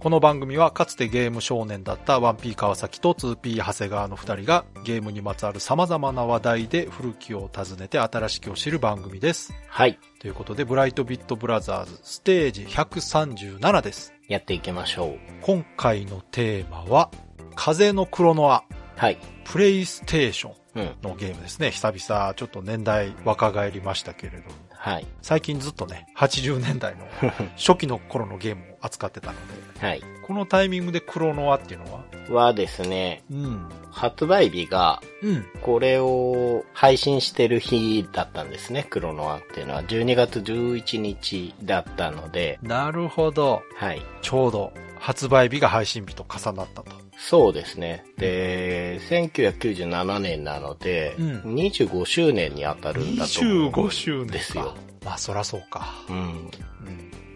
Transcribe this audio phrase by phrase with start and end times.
[0.00, 9.52] この番組はかつてゲーム少年だったワンピー川崎と 2P 長谷川の二人がゲームにまつわる様々な話題で古きを訪ねて新しきを知る番組です。
[9.66, 14.14] はい、ということで、ブライトビットブラザーズステージ137です。
[14.28, 15.18] やっていきましょう。
[15.42, 17.10] 今回のテーマは、
[17.56, 18.62] 風のクロノア、
[18.96, 19.18] はい。
[19.44, 20.96] プレイステーションうん。
[21.02, 21.72] のゲームですね。
[21.72, 24.67] 久々、ちょっと年代若返りましたけれども。
[24.88, 25.06] はい。
[25.20, 27.06] 最近ずっとね、80年代の
[27.58, 29.34] 初期の頃のゲームを扱ってたの
[29.80, 30.02] で、はい。
[30.26, 33.68] このタイミングでクロノアっていうのは、はですね、うん。
[33.90, 35.46] 発売日が、うん。
[35.60, 39.84] これを配信してる日だったんですね、クロノアっていうのは。
[39.84, 43.62] 12月11日だったので、なるほど。
[43.76, 44.00] はい。
[44.22, 47.08] ちょうど発売日が配信日と重なったと。
[47.18, 48.04] そうですね。
[48.16, 53.88] で、1997年なので、うん25周年に当たるんだと思う。
[53.88, 54.32] 25周年か。
[54.32, 54.74] ですよ。
[55.08, 55.94] まあそらそうか。
[56.10, 56.16] うん。
[56.16, 56.50] うん。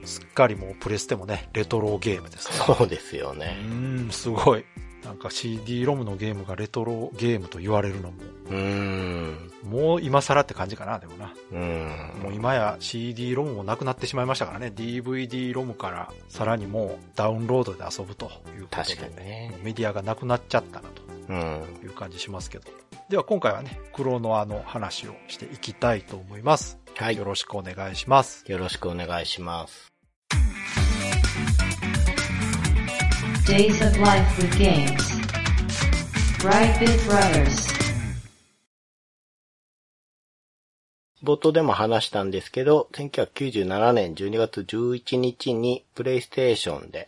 [0.05, 2.55] すっかりもうプレステもね、レトロゲームですね。
[2.77, 3.56] そうですようね。
[3.62, 4.64] ーん、すごい。
[5.05, 8.19] なんか CD-ROM のゲームがレトロゲームと言われるのも、
[8.51, 9.51] うーん。
[9.64, 11.33] もう今更って感じかな、でもな。
[11.51, 12.12] うん。
[12.23, 14.70] もう今や CD-ROM もなくなってしまいましたからね。
[14.77, 18.36] DVD-ROM からさらにもうダウンロードで遊ぶというこ
[18.70, 18.97] とで。
[18.97, 19.59] 確かにね。
[19.62, 21.62] メディアがなくなっちゃったなとうん。
[21.83, 22.64] いう感じしますけど。
[23.09, 26.79] では今回はね、クロノアの話をしていきたいと思います。
[26.98, 27.25] はいよ。
[27.25, 28.45] ろしくお願いします。
[28.51, 29.93] よろしくお願いします。
[33.47, 35.23] Days of Life with Games.
[36.39, 37.73] Brightbit Brothers.
[41.23, 47.07] 冒頭でも話したんですけど、1997年12月11日にプレイステーションで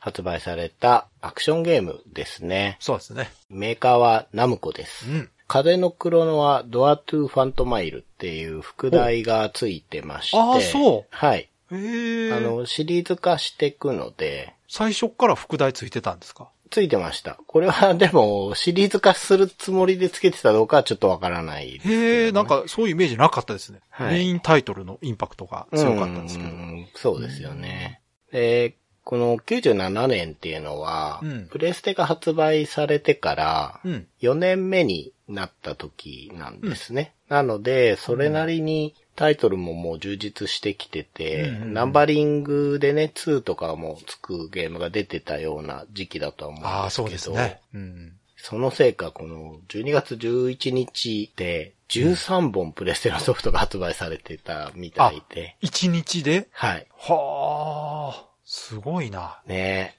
[0.00, 2.78] 発売されたアクションゲームですね。
[2.80, 3.30] そうですね。
[3.50, 5.10] メーカーはナムコです。
[5.10, 5.30] うん。
[5.50, 10.36] 風のクロノはドアトゥファントマイルっていう副題がついてまして。
[10.38, 11.50] ああそうはい。
[11.72, 16.50] えー、あの、シリーズ化していくので、最初から副題ついてたんですか？
[16.70, 17.36] ついてました。
[17.48, 23.80] これはでも、シリーズ化するつもりでつけてたどうかはちょっとわからないね、へえ、なんかそういうイメージなかったですね。
[23.90, 26.50] はいメインタイトルのインパクトが強かったんですけど。
[26.50, 28.00] うんそうですよね。
[28.30, 34.06] で、この97年っていうのは、うんプレステが発売されてからうん。
[34.22, 37.14] 4年目になった時なんですね。
[37.28, 47.60] なので、それなりにタイトルももう充実してきてて、うんうんうんナンバリングでね、2とかもつくゲームが出てたような時期だとは思うんですけど、ああ、そうですね。
[47.74, 48.12] うん。
[48.36, 56.48] そのせいか、この12月11日で13本プレステのソフトが発売されてたみたいで、一日で？
[56.50, 56.86] はい。
[56.96, 59.40] はあ、すごいな。
[59.46, 59.96] ね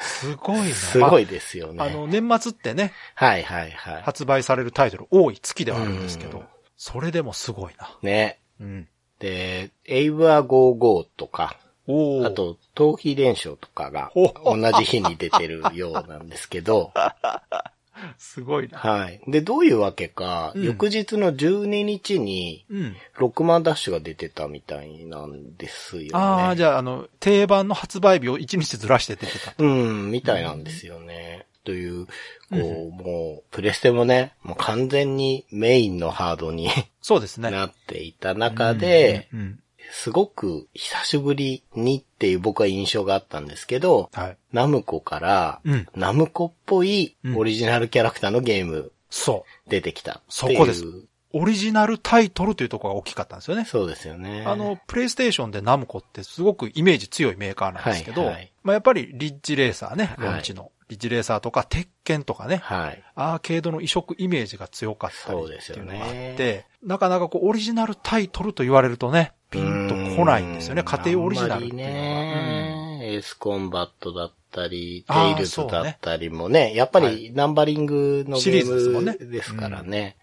[0.00, 0.64] すごいな。
[0.70, 1.24] すごい。
[1.24, 1.84] いですよね。
[1.84, 4.02] あの、年末ってね、はいはいはい。
[4.02, 6.44] 発売されるタイトル多い月ではあるんですけどうん、
[6.76, 7.98] それでもすごいな。
[8.00, 8.38] ね。
[8.60, 8.88] うん。
[9.18, 11.56] で、エイブア55とか。
[11.88, 16.92] あ、と、逃避伝承とかがほ同じ日に出てるようなんですけど、
[18.18, 18.78] すごいな。
[18.78, 19.20] はい。
[19.26, 22.96] で、どういうわけか、うん翌日の12日に、うん。
[23.18, 26.10] ロックマンダッシュが出てたみたいなんですよね。
[26.12, 29.54] ああ、じゃあ、あの、定番の発売日を一日ずらして出てた。
[29.58, 31.46] うん、みたいなんですよね。
[31.64, 32.12] という、こ
[32.52, 32.56] う、
[33.02, 36.70] もう、プレステもね、もう完全にメインのハードに
[37.02, 37.50] そうですね。
[37.50, 39.58] なっていた中で、うん、うん。
[39.90, 44.36] すごく久しぶりにっていう僕は印象があったんですけど、はい。
[44.52, 45.86] ナムコから、うん。
[45.94, 49.70] ナムコっぽいオリジナルキャラクターのゲームそう。
[49.70, 50.22] 出てきた。
[50.28, 50.84] そこです
[51.32, 53.64] オリジナルタイトルというところが大きかったんですよね。
[53.64, 54.44] そうですよね。
[54.46, 60.72] あの、プレイステーションでナムコってすごくイメージ強いメーカーなんですけど、はいはいまあやっぱりリッジレーサーね、はいロンチの。
[60.88, 63.02] リッジレーサーとか、鉄拳とかね、はい。
[63.14, 70.80] アーケードの移植イメージが強かったりそうですよねっていうのがあって、なかなかこうオリジナルタイトルと言われるとね、ピンとこないんですよね。
[70.80, 80.16] うん家庭オリジナルっていうのあんまりね、エースコンバットだったり、テイルズだったりもね、やっぱりナンバリングのゲシリーズですもんねームですからね。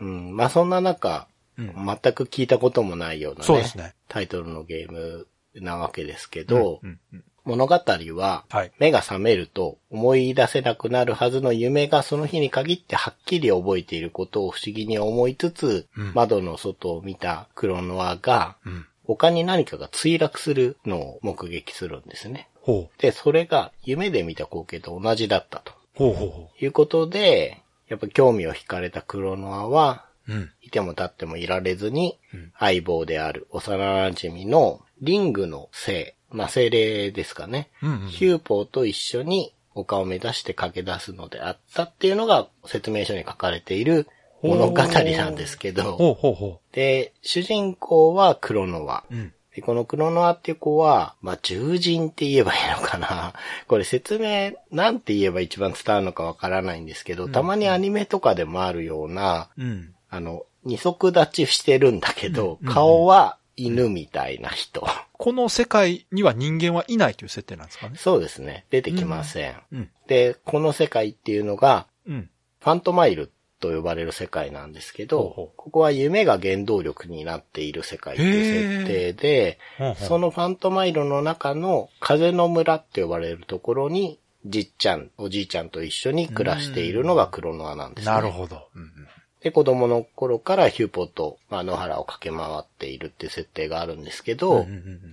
[0.00, 0.06] が。
[0.06, 0.36] ううんん。
[0.36, 1.26] まあそんな中、
[1.58, 3.94] うん全く聞いたこともないようなねそうですね。
[4.06, 8.72] タイトルのゲームなわけですけど、うんうん物語は、はい。
[8.78, 18.86] 目が覚めると思い出せなくなるはずの夢がその日に限ってはっきり覚えていることを不思議に思いつつ、うん窓の外を見たクロノアが、うん。
[19.04, 22.50] 他に何かが墜落するのを目撃するんですね。
[22.98, 30.50] で、それが夢で見た光景と同じだったとほうほうほいうことで、やっぱ興味を惹かれたクロノアは、うん。
[30.60, 37.70] いても立ってもいられずにうん、相棒である幼馴染のリングの精、まあ精霊ですかね。
[37.82, 38.08] うんうん。
[38.08, 44.08] ヒューポーと一緒に丘を目指して駆け出すのであったっていうのが説明書に書かれている
[44.42, 49.04] 物語なんですけど、ほうほうほで、主人公はクロノワ。
[49.10, 49.14] う。
[49.14, 49.32] うん。
[49.54, 53.32] で、このクロノワっていう子は、まあ、獣人って言えばいいのかな。
[53.66, 59.94] これ説明、なんて言えば一番伝わるのかわからないんですけど、たまにアニメとかでもあるような、うん。
[60.08, 64.86] あの、二足立ちしてるんだけど、うん顔は犬みたいな人。
[65.12, 67.96] この世界には人間はいないという設定なんですかね。
[67.96, 68.64] そうですね。
[68.70, 69.56] 出てきません。
[69.72, 69.90] うん。
[70.06, 72.30] で、この世界っていうのが、うん。
[72.60, 88.14] ファントマイルと呼ばれる世界なんですけど、ほうほうここは夢が原動力になっている世界っていう設定で、ほうほうそのファントマイルの中の風の村って呼ばれるところに、じっちゃん、おじいちゃんと一緒に暮らしているのがクロノアなんですね。
[88.14, 88.68] なるほど。
[88.74, 88.88] うんうん
[89.42, 94.66] で、子供の頃からヒューポーと、まあ、野原を駆け回っているっていう設定があるんですけど、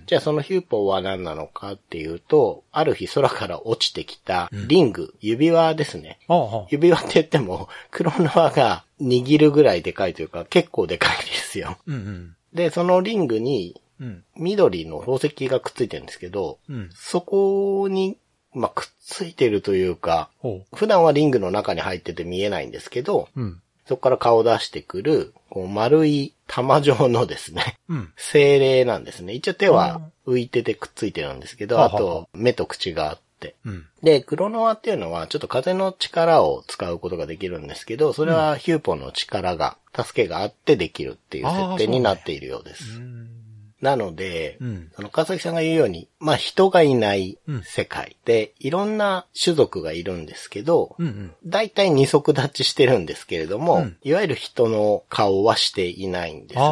[0.06, 6.18] じゃあそのヒューポーは何なのかっていうと、ある日空から落ちてきたうんリング、指輪ですね。
[6.70, 11.78] 指輪って言っても、クロノアが握るぐらいでかいというか、結構でかいですよ。
[11.86, 12.36] うんうん。
[12.52, 14.24] で、そのリングにうん。
[14.36, 16.90] 緑の宝石がくっついてるんですけど、うん。
[16.94, 18.18] そこに、
[18.52, 23.40] まあ、くっついてるというか、ほ普段はリングの中に入ってて見えないんですけど、う。
[23.40, 23.62] うん。
[23.86, 28.12] そこから顔を出してくる、こう丸い玉状のですね、うん。
[28.16, 29.32] 精霊なんですね。
[29.32, 33.54] 一応手は浮いててくっついてるんですけど、あはははと目と口があって。
[33.64, 33.86] うん。
[34.02, 42.98] で、クロノワっていうのはちょっと風の力を使うことができるんですけど、それはヒューポンの力が、助けがあってできるっていう設定になっているようです。
[42.98, 43.35] うん。
[43.80, 44.90] なので、うん。
[44.94, 51.34] その川崎さんが言うように、まあ人がいないうん世界で、いろんな種族がいるんですけど、うんうん。
[51.90, 56.64] 二足立ちしてるんですけれども、うんいわゆる人の顔はしていないんですね。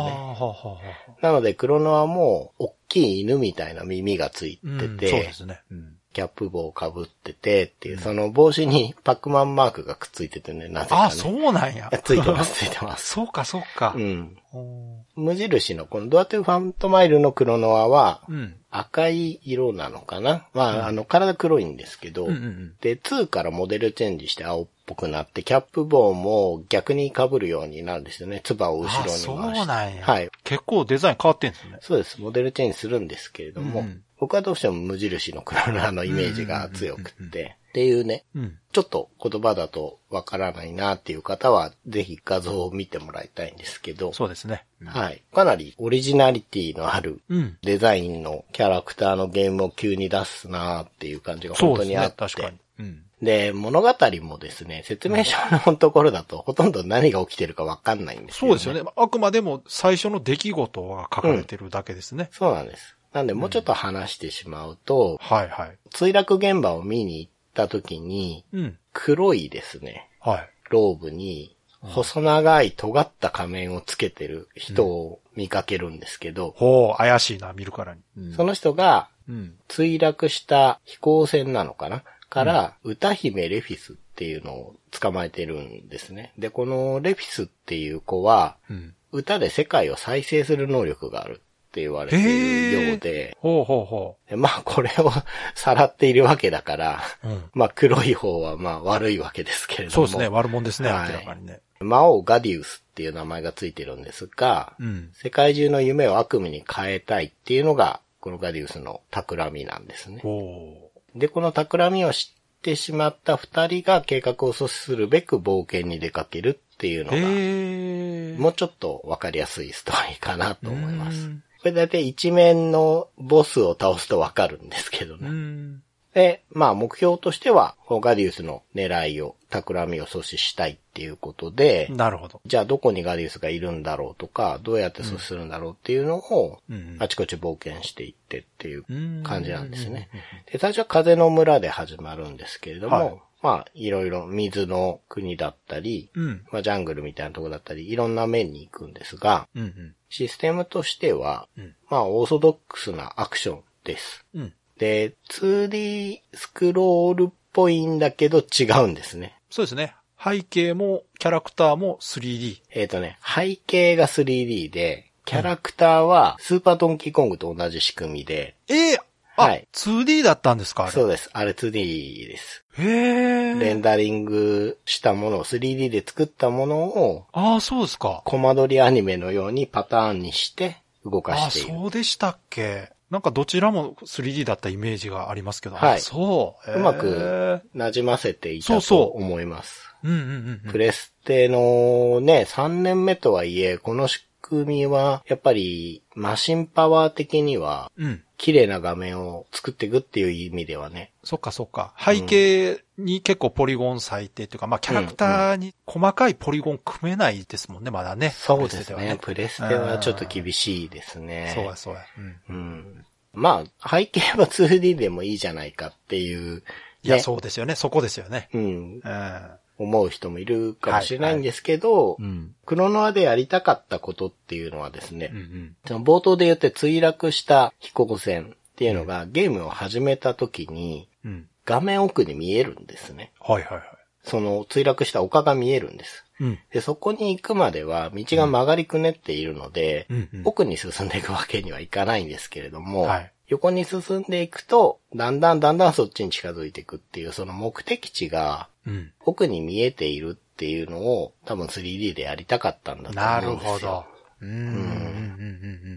[1.21, 5.61] なので、クロノアも、大きい犬みたいな耳がついうんてて、そうですね。
[5.71, 5.94] うん。
[6.15, 11.01] キャップ帽をかぶっててっていう、その帽子にパックマンマークがくっついててね、なぜかね。
[11.03, 11.91] ああ、そうなんや。
[12.03, 13.09] ついてます、ついてます。
[13.09, 14.01] そうか、そうかう。
[14.01, 14.39] ん。
[14.51, 18.55] ほ無印のこのドアトゥファントマイルのクロノアはううん。
[18.71, 20.49] 赤い色なのかな？
[20.53, 22.75] まあ、あの、体黒いんですけど、うんうんうん。
[22.81, 28.41] で、2からモデルチェンジして青っぽくなって、キャップ帽も逆に被るようになるんですよね。
[28.43, 29.31] つばを後ろに回して。
[29.31, 30.05] あそうなんや。
[30.05, 30.31] はい。
[30.43, 31.79] 結構デザイン変わってんですね。
[31.83, 32.21] そうです。
[32.21, 38.59] モデルチェンジするんですけれども、うんうん僕はどうしても無印のクロナのイメージが強くうんうんうんうんって、っていうね、うん。
[38.73, 44.65] ちょっと言葉だとわからないなっていう方は、ぜひ画像を見てもらいたいんですけど、そうですね。
[44.85, 45.23] はい。
[45.35, 47.59] かなりオリジナリティのあるうん。
[47.63, 51.97] デザインのキャラクターのゲームを急に出すなっていう感じがそうですね。
[51.97, 52.17] 本当にあって。
[52.17, 52.59] 確かに。
[52.79, 53.03] うん。
[53.25, 55.37] で、物語もですね、説明書
[55.67, 58.89] のところだとほとんど何が起きてるかわかんないんですよそうですよね。
[58.97, 62.29] あくまでも最初の出来事が書かれてるだけですね。
[62.31, 62.97] そうなんです。
[63.15, 65.79] なんで、もうちょっと話してしまうと、はいはい。
[65.91, 68.79] 墜落現場を見に行った時に、うん。
[68.93, 70.51] 黒いですね、はい。
[70.69, 78.01] ローブに、細長い尖った仮面をつけてる人を見かけるんですけど、ほう、怪しいな、見るからに。
[78.17, 79.55] うんその人がうん。
[79.69, 82.03] 墜落した飛行船なのかな？
[82.29, 86.33] から、歌姫レフィスっていうのを捕まえてるんですね。
[86.37, 88.95] で、このレフィスっていう子は、うん。
[89.13, 91.41] 歌で世界を再生する能力がある
[91.75, 95.11] って言われているようで、ほうほうほでまあこれを
[95.57, 97.29] さらっているわけだから、う。
[97.29, 97.45] うん。
[97.53, 99.91] まあ黒い方はまあ悪いわけですけれども。
[99.91, 100.29] そうですね。
[100.29, 101.61] 悪者ですね、はい明らかにね。
[101.81, 105.11] 魔王ガディウスっていう名前がついてるんですが、うん。
[105.15, 110.21] 世界中の夢を悪夢に変えたいっていうのが、このガディウスの企みなんですね。
[110.23, 117.21] ほで、この企みを知ってしまった二人が計画を阻止するべく冒険に出かけるっていうのう。
[117.21, 118.37] が、へえ。
[118.39, 121.43] もうちょっとわかりやすいストーリーかなと思いますうん。
[121.65, 125.31] これだいたい一面のボスを倒すとわかるんですけどうね。
[125.31, 125.83] ん。
[126.13, 132.43] で、まあ目標としては、このガディウスの狙いを、企みを阻止したいっていうことで、なるほど。
[132.45, 140.21] じゃあどこにガディウスがいるんだろうとか、どうやって阻止するんだろうっていうのを、うんあちこち冒険していってっていう感じなんですねうん。
[140.53, 143.15] で、最初は風の村で始まるんですけれども、はい
[143.45, 146.45] まあ、いろいろ水の国だったり、うん。
[146.51, 149.63] まあ、ジャングルみたいなとこだったり、いろんな面に行くんですが、うん。
[149.65, 149.95] うん。
[150.09, 154.25] システムとしては、うんまあ、オーソドックスなアクションです。
[154.35, 154.55] うん。
[154.79, 159.39] で、2D スクロールっぽいんだけど違うんですね。
[159.51, 159.95] そうですね。
[160.19, 162.63] 背景もキャラクターも 3D。
[162.71, 169.05] えっ、とね、背景が 3D で、キャラクターはスーパードンキーコングと同じ仕組みで、ええあ、
[169.37, 170.91] はい 2D だったんですか。
[170.91, 171.31] そうです。
[171.33, 172.65] あれ 2D です。
[172.79, 173.55] へえ。
[173.55, 178.23] レンダリングしたものを 3D で作ったものを、ああ、そうですか。
[178.25, 181.79] コマ撮りアニメのようにパターンにして動かああ、している。
[181.79, 182.91] そうでしたっけ。
[183.11, 185.77] なんかどちらも 3D だったイメージがありますけど。
[185.77, 186.73] はいあそう。
[186.73, 189.89] うまく馴染ませていたとそうそう思います。
[190.03, 190.73] うんうんうんうん。
[190.73, 198.23] プレステのね、3年目とはいえ、この仕組みは、やっぱり、マシンパワー的には、うん。
[198.37, 201.13] 綺麗な画面を作っていくっていう意味ではね。
[201.23, 201.95] そっかそっか。
[201.99, 208.31] 背景に結構ポリゴン割いてっていうか、まあキャラクターに細かいポリゴン組めないですもんね、まだね。
[208.31, 209.19] そうですね。
[209.23, 211.53] プレステはちょっと厳しいですね。
[211.55, 212.01] そうやそうや。
[212.19, 212.41] うん。
[212.49, 213.05] うん。
[213.33, 216.63] まあ、背景は 2D でもいいじゃないかっていう、
[217.03, 217.77] いや、ねそうですよね。
[217.77, 218.49] そこですよね。
[218.53, 219.51] うん、うん。
[219.79, 222.55] 思う人もいるかもしれないんですけど、うん。
[222.65, 225.77] クロノアでやりたかったことっていうのはですね、うんうん。
[225.87, 231.49] その冒頭で言って墜落した飛行船っていうのがゲームを始めた時にうん。
[231.67, 233.33] 画面奥に見えるんですね。
[233.41, 233.83] はいはいはい。
[234.23, 236.25] その墜落した丘が見えるんです。
[236.41, 236.59] うん。
[236.73, 240.43] で、そこに行くまでは道が曲がりくねっているので、うんうん。
[240.45, 249.13] 奥に進んでいくわけにはいかないんですけれども、はい横に進んでいくと、だんだんだんだんそっちに近づいていくっていう、その目的地がうん。
[249.25, 253.79] 奥に見えているっていうのを多分 3D でやりたかったんだとなる思うんですよ。
[253.79, 254.05] ほど。
[254.43, 254.51] うん。
[254.51, 254.81] うんうんうんう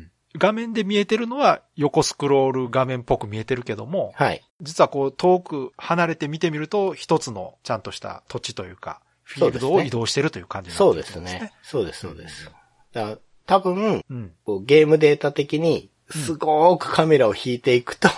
[0.04, 0.12] ん。
[0.38, 4.42] 画面で見えてるのは横スクロール画面っぽく見えてるけども、はい。
[4.62, 11.46] 実はこう遠く離れて見てみると一つのちゃんとした土地というか、フィールドを移動してるという感じになそうでってるんですすね。
[11.48, 11.54] ね。
[11.64, 12.52] そうです、そうです。
[12.94, 14.32] だ多分、うん。
[14.46, 18.10] こうゲームデータ的に、すごーくカメラを引いていくと、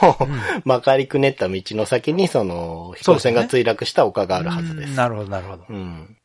[0.63, 4.89] 曲がりくねった道の先にその飛行船が墜落した丘があるはずです。
[4.91, 5.65] うんなるほど、なるほど。
[5.69, 6.17] うん。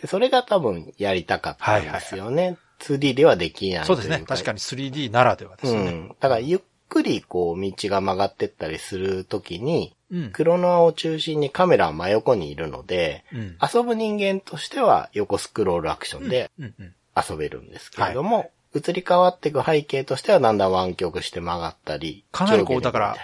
[0.00, 2.58] でそれが多分やりたかったんですよね。
[2.80, 4.24] 2D ではできないといううそですね。
[4.26, 5.90] 確かに 3D ならではですよね。
[5.90, 6.08] うん。
[6.20, 10.30] だからゆっくりこう道が曲がってったりするときに、うん。
[10.30, 13.56] クロノアを中心にカメラは真横にいるので、うん。
[13.74, 16.94] 遊ぶ人間としては横スクロールアクションでうんうん。
[17.16, 23.16] 遊べるんですけれども、移り変わっていく背景としてはだんだん湾曲して曲がったり、かなりこう、だから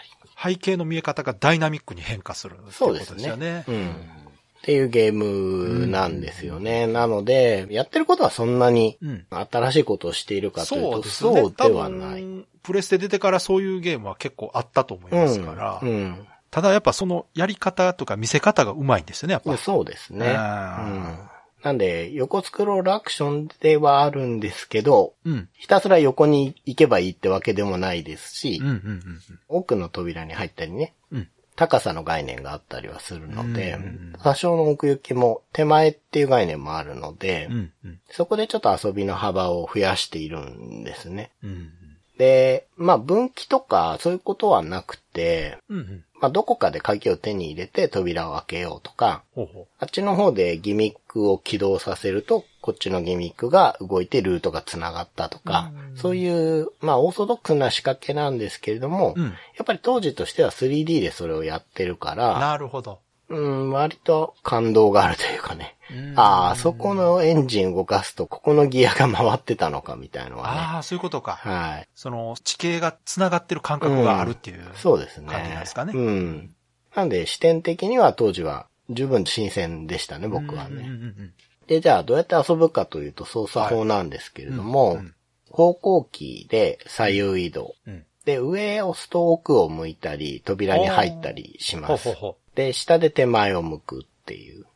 [0.43, 3.23] 背景の見え方がダイナミックに変化するっていうことでそうですね。
[3.23, 3.65] すよね。
[3.69, 3.91] うん。
[3.91, 6.87] っていうゲームなんですよね。
[6.87, 9.27] なので、やってることはそんなにうん。
[9.31, 11.55] 新しいことをしているかというと、そうですそう,、ね。
[11.57, 12.25] ではない。
[12.63, 15.81] プレステ出てからそういうゲームは結構あったと思いますから。
[15.83, 15.89] うん。
[15.89, 19.57] うんただやっぱそのやり方とか見せ方がうまいんですよね、やっぱ。
[19.57, 20.27] そうですね。
[20.27, 21.32] うんあ。
[21.63, 25.49] なんで、横スクロールアクションではあるんですけど、うん。
[25.55, 31.19] ひたすら横に行けばいいってわけでもないですし、うんうんうん奥の扉に入ったりね、うん。
[31.19, 31.29] うん。
[31.55, 38.01] 高さの概念があったりはするので、うん多少の奥行きも手前っていう概念もあるので、うんうん。
[38.11, 41.31] そこでちょっと遊びの幅を増やしているんですね。
[41.45, 41.71] うん。
[42.19, 46.05] で、まあ分岐とかそういうことはなくて、うんうん。
[46.23, 59.21] まあどこかで鍵を手に入れて扉を開けようとか、ほうほあっちの方でギミックを起動させると、こっちのギミックが動いてルートが繋がったとか、そういう、まあオーソドックスな仕掛けなんですけれども、う。
[59.21, 59.27] うん。
[59.27, 59.33] や
[59.65, 63.01] っぱり当時としては 3D でそれをやってるから、なるほど。
[63.33, 65.77] うん、割と感動があるというかね。
[65.91, 70.61] うんああ、そこのエンジン動かすと、ここのギアが回ってたのかみたいのはね。
[70.61, 71.33] ああ、そういうことか。
[71.33, 71.89] はい。
[71.95, 74.65] その地形が繋がってる感覚があるっていう。
[74.75, 75.29] そうですね。
[75.29, 76.55] 感じなんですかねうん。
[76.95, 80.71] なんで視点的には当時は十分新鮮でしたね、僕はね。
[80.71, 81.33] うんうんうん
[81.69, 85.15] で、じゃあどうやって遊ぶかというと操作法なんですけれども、うんうん
[85.53, 87.75] 方向キーで左右移動。
[87.87, 88.05] うん。
[88.25, 92.31] で、上を押すと奥を向いたり、扉に入ったりしますほうほう。
[92.33, 94.67] ほで、下で手前を向くっていう。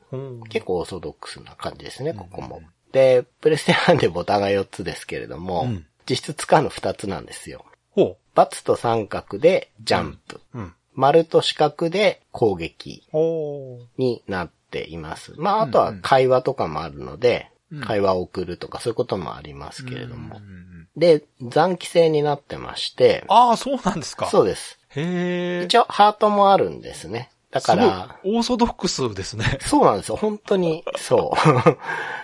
[0.48, 2.62] 結構オーソドックスな感じですね、ここも。
[2.92, 7.64] で、プレステ1でボタンが4つですけれども、うん実質使うの2つなんですよ。
[7.90, 10.40] ほ×と三角でジャンプ。
[10.54, 10.58] う。
[10.60, 10.74] うん。
[10.94, 13.02] 丸と四角で攻撃。
[13.98, 15.34] になっています。
[15.36, 24.26] まあ、あとは会話とかもあるので、うん会話を送るとかそういうこともありますけれどもうんで、残機制になってまして、ああ、そうなんですか。
[24.28, 24.78] そうです。
[24.90, 25.64] へえ。
[25.64, 27.30] 一応ハートもあるんですね。
[27.60, 29.58] だから、オーソドックスですね。
[29.60, 30.16] そうなんですよ。
[30.16, 31.32] 本当に、そ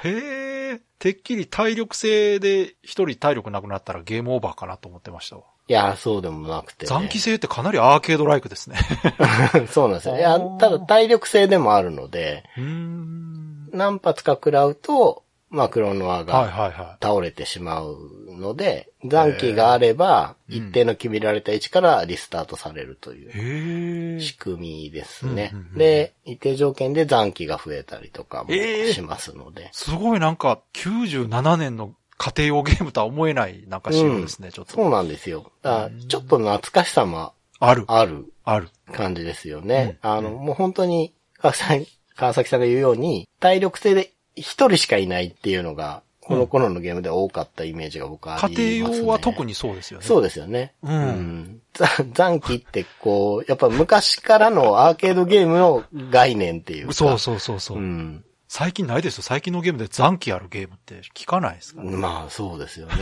[0.02, 0.06] う。
[0.08, 0.80] へえ。
[0.98, 5.42] てっきり体力制で一人体力なくなったらゲームオーバーかなと思ってましたわ。
[5.66, 6.88] いや、そうでもなくて、ね。
[6.88, 8.76] 残機制ってかなりアーケードライクですね。
[9.70, 10.16] そうなんですよ。
[10.16, 12.44] いや、ただ体力制でもあるので。
[12.56, 17.98] 何発か食らうと、まあ、クロノアはいが倒れてしまう
[18.30, 24.20] ので、残機があれば、一定の決められた位置からリスタートされるという。
[24.20, 25.78] 仕組みですねうんうんうん。
[25.78, 29.68] で、一定条件で残機が増えたりとかもえーしますので。
[29.72, 34.72] すごいなんか、97年の家庭用ゲームとは思えないなんか仕様ですね、ちょっと。
[34.72, 35.52] そうなんですよ。
[35.60, 37.84] だちょっと懐かしさもある。
[37.88, 38.70] あるある。
[38.90, 39.98] 感じですよね。
[40.02, 48.64] うんあの、もう本当に、川崎さんが言うように、体力性で一人しかいないっていうのが、この頃のゲームで多かったイメージが僕はありますね。
[48.64, 50.06] 家庭用は特にそうですよね。
[50.06, 50.72] そうですよね。
[50.82, 56.92] うんざ残機ってこう、やっぱ昔からのアーケードゲームの概念っていうか。
[56.92, 57.78] そうそうそうそう。
[57.78, 58.24] うん。
[58.46, 59.24] 最近ないですよ。
[59.24, 61.96] 最近のゲームで残機あるゲームって聞かないですから、ね。
[61.96, 62.94] まあそうですよね。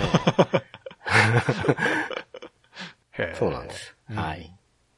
[3.38, 3.94] そうなんです。
[4.08, 4.50] うんはい。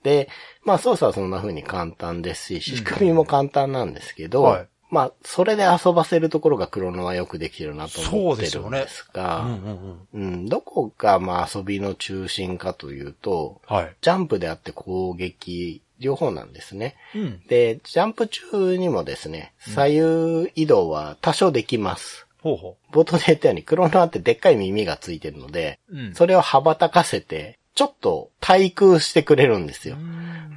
[0.05, 0.29] で、
[0.65, 10.33] まあ操作はそんな風に簡単ですし、仕組みも簡単なんですけど、はいまあ、それで遊ばせるところがクロノはよくできてるなと思ってるんですが、うんうんうん。
[10.35, 13.97] うん、どこがまあ遊びの中心かというと、はい。
[14.03, 16.97] ジャンプであって攻撃、両方なんですね。
[17.15, 17.41] うん。
[17.49, 22.27] で、ジャンプ中にもですね、左右移動は多少できます。
[22.43, 25.97] ほうほ冒頭で言ったように、クロノアってでっかい耳がついてるので、う。
[25.97, 26.15] うん。
[26.15, 29.97] それを羽ばたかせて、ちょっと対空してくれるんですよ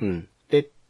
[0.01, 0.05] う。
[0.05, 0.27] ん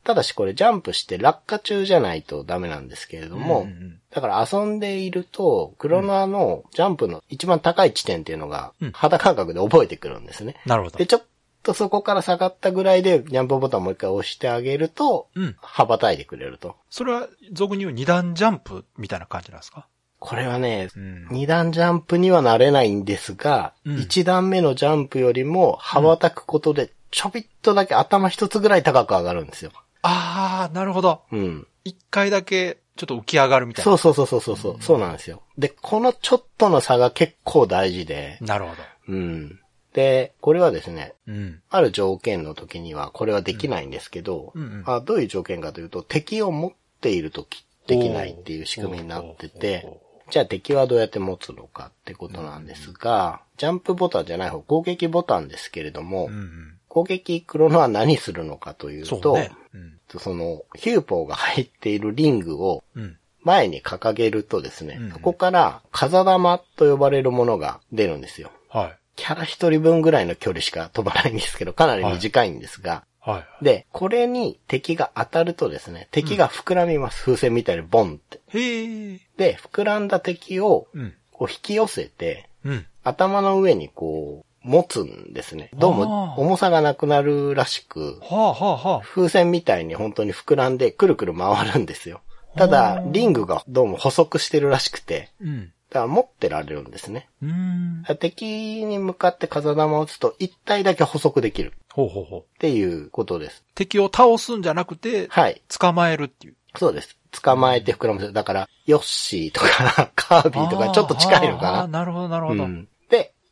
[0.06, 10.56] ただしこれジャンプして落下中じゃないとダメなんですけれども、うんうんだから遊んでいると、クロノアのジャンプの一番高い地点っていうのがうん、肌感覚で覚えてくるんですね。
[10.66, 11.06] なるほどで、。
[11.06, 11.24] ちょっ
[11.64, 15.56] とそこから下がったぐらいで、ジャンプボタンをもう一回押してあげると、うん。
[15.60, 16.78] 羽ばたいてくれると。
[16.90, 19.86] それは、俗に言う二段ジャンプみたいな感じなんですか？
[20.20, 21.28] これはね、うん。
[21.30, 29.72] 二段ジャンプにはなれないんですが、うん一段目のジャンプよりも羽ばたくことで、ちょびっとだけ頭一つぐらい高く上がるんですよ。
[30.06, 31.22] あー、なるほど。
[31.32, 31.68] うん。
[31.84, 33.86] 一回だけ、ちょっと浮き上がるみたいな。
[33.86, 35.42] そうそうそうそうそうそう、そうなんですよ。
[35.58, 38.82] で、このちょっとの差が結構大事で、なるほど。
[39.10, 39.60] うん。
[39.94, 41.62] で、これはですね、うん。
[41.70, 46.72] ある条件の時にはこれはできないんですけど、うんうんあどういう条件かというと、敵を持っ
[47.02, 56.78] ている時できないっていう仕組みになってて、じゃあ敵はどうやって持つのかってことなんですが、ジャンプボタンじゃない方、攻撃ボタンですけれども、うんうん。
[56.88, 59.52] 攻撃クロノは何するのかというと、そうね。
[59.74, 59.95] うん。
[60.20, 63.18] その、ヒューポーが入っているリングをうん。
[63.44, 68.50] 前に掲げるとですね、うんそこから風玉と呼ばれるものが出るんですよ。
[68.70, 68.98] はい。
[69.16, 73.64] キャラ一人分ぐらいの距離しか飛ばないんですけど、かなり短いんですが、はい。
[73.64, 77.22] で、これに敵が当たるとですね、敵が膨らみます。
[77.24, 78.40] 風船みたいにボンって。
[78.50, 79.20] へえ。
[79.38, 81.14] で、膨らんだ敵をうん。
[81.32, 82.86] こう引き寄せて、うん。
[83.04, 85.70] 頭の上にこう、持つんですね。
[85.76, 89.02] どうも重さがなくなるらしく、はあはあはあ。
[89.02, 92.22] 風船みたいに本当に膨らんでくるくる回るんですよ。
[92.58, 95.72] ただ、リングがどうも細くしてるらしくて、うん。
[95.90, 97.30] だから持ってられるんですね。
[97.44, 98.04] うーん。
[98.20, 102.40] 敵に向かって風玉を打つと一体だけ補足できるほうほうほう。
[102.42, 103.64] っていうことです。
[103.76, 105.62] 敵を倒すんじゃなくて、はい。
[105.68, 106.56] 捕まえるっていう。
[106.76, 107.18] そうです。
[107.32, 108.34] 捕まえて膨らませる。
[108.34, 111.88] だから、ヨッシーとか、カービィとかちょっと近いのかな。
[111.88, 112.64] なるほど、なるほど。
[112.64, 112.88] うん。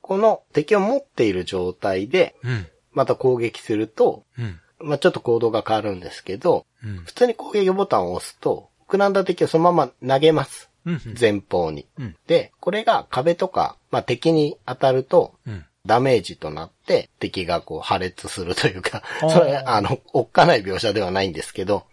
[0.03, 2.67] この敵を持っている状態で、うん。
[2.91, 4.59] また攻撃すると、うん。
[4.79, 6.97] まあちょっと行動が変わるんですけど、うん。
[7.05, 10.69] 普通に攻撃ボタンを押すと、膨らんだ敵をそのまま投げます。
[10.85, 11.01] うん。
[11.19, 11.87] 前方に。
[11.97, 12.15] うん。
[12.27, 15.65] で、これが壁とか、まあ敵に当たると、うん。
[15.85, 21.87] ダメージとなって、敵がこう破裂するというかそれ、あの、おっかない描写ではないんですけど。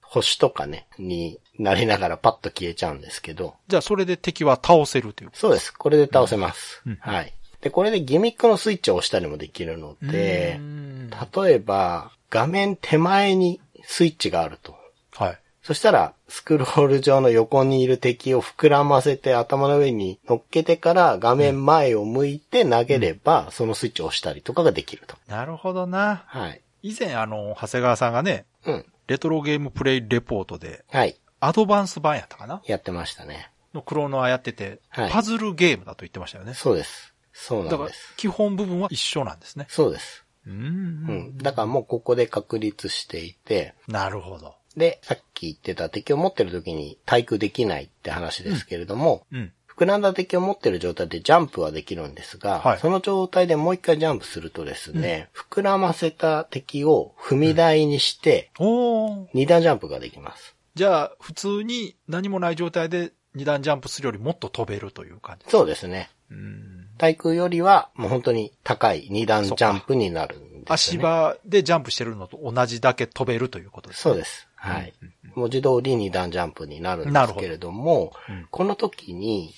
[0.00, 5.30] 星とかね、になりながらパッと消えちゃうんですけど、じゃあ、それで敵は倒せるという。
[5.34, 5.70] そうです。
[5.70, 6.82] これで倒せます。
[6.86, 7.34] うんはい。
[7.60, 11.10] で、これでギミックのスイッチを押したりもできるのでうー、ん
[11.44, 14.76] 例えば、画面手前にスイッチがあると。
[15.14, 15.38] はい。
[15.62, 25.16] そしたら、スクロール上の横にいる敵を膨らませて頭の上に乗っけてから画面前を向いて投げれば、そのスイッチを押したりとかができると。
[25.26, 26.24] なるほどな。
[26.26, 26.60] はい。
[26.82, 28.84] 以前、あの、長谷川さんがね、うん。
[29.08, 31.16] レトロゲームプレイレポートで、はい。
[31.40, 32.62] アドバンス版やったかな？
[32.66, 33.50] やってましたね。
[33.74, 36.54] のクロノアやってて、はいパズルゲームだと言ってましたよね。
[36.54, 37.07] そうです。
[37.40, 39.66] そうだからなんです。、基本部分は一緒なんですね。
[39.68, 40.24] そうです。
[40.46, 40.50] う。
[40.50, 41.38] うんん。
[41.38, 44.56] だからもうここで確立していて、なるほど。
[44.76, 49.52] で、さっき言ってた敵を持ってる時に対空できないって話ですけれども、うん。
[49.68, 59.26] 膨らんだ敵を持ってる状態でジャンプはできるんですが、はいその状態でもう一回ジャンプするとですね、膨らませた敵を踏み台にして、おー。
[59.34, 60.56] 二段ジャンプができます。
[60.74, 65.48] じゃあ、普通に何もない状態で二段ジャンプするよりもっと飛べるという感じ。
[65.48, 66.10] そうですね。
[66.30, 66.77] うん。
[66.98, 70.64] 対空よりはもう本当に高い二段ジャンプになるんですよ、ね。
[70.68, 74.48] 足場でジャンプしてるのと同じだけ飛べるということです、そうです。
[74.56, 74.92] はい。
[75.34, 79.54] 文字通り二段ジャンプになるんですけれども、うんこの時に、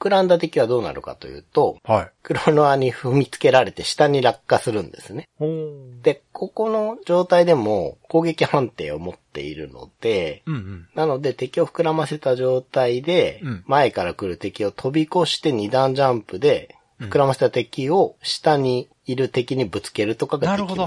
[0.00, 0.08] うん。
[0.08, 2.10] 膨らんだ敵はどうなるかというと、はい。
[2.22, 5.28] クロノアに踏みつけられて下に落下するんですね。
[6.02, 10.88] で、ここの状態でも攻撃判定を持っているので、うんうん。
[10.94, 20.86] なので敵を膨らませた状態でうん、前から来る敵を飛び越して二段ジャンプで、うん膨らませた敵を下にいる敵にぶつけるとかができなるほど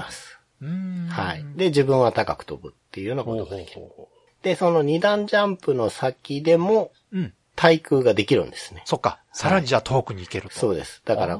[1.10, 1.44] はい。
[1.56, 3.82] で、自分は高く飛ぶっていうようなことができる。
[4.42, 7.18] で、その二段ジャンプの先でもう。
[7.18, 7.34] うん。
[7.56, 8.82] 対空ができるんですね。
[8.84, 9.18] そっか。
[9.32, 10.54] さらにじゃあ遠くに行けると。
[10.54, 11.02] そうです。
[11.04, 11.38] だから。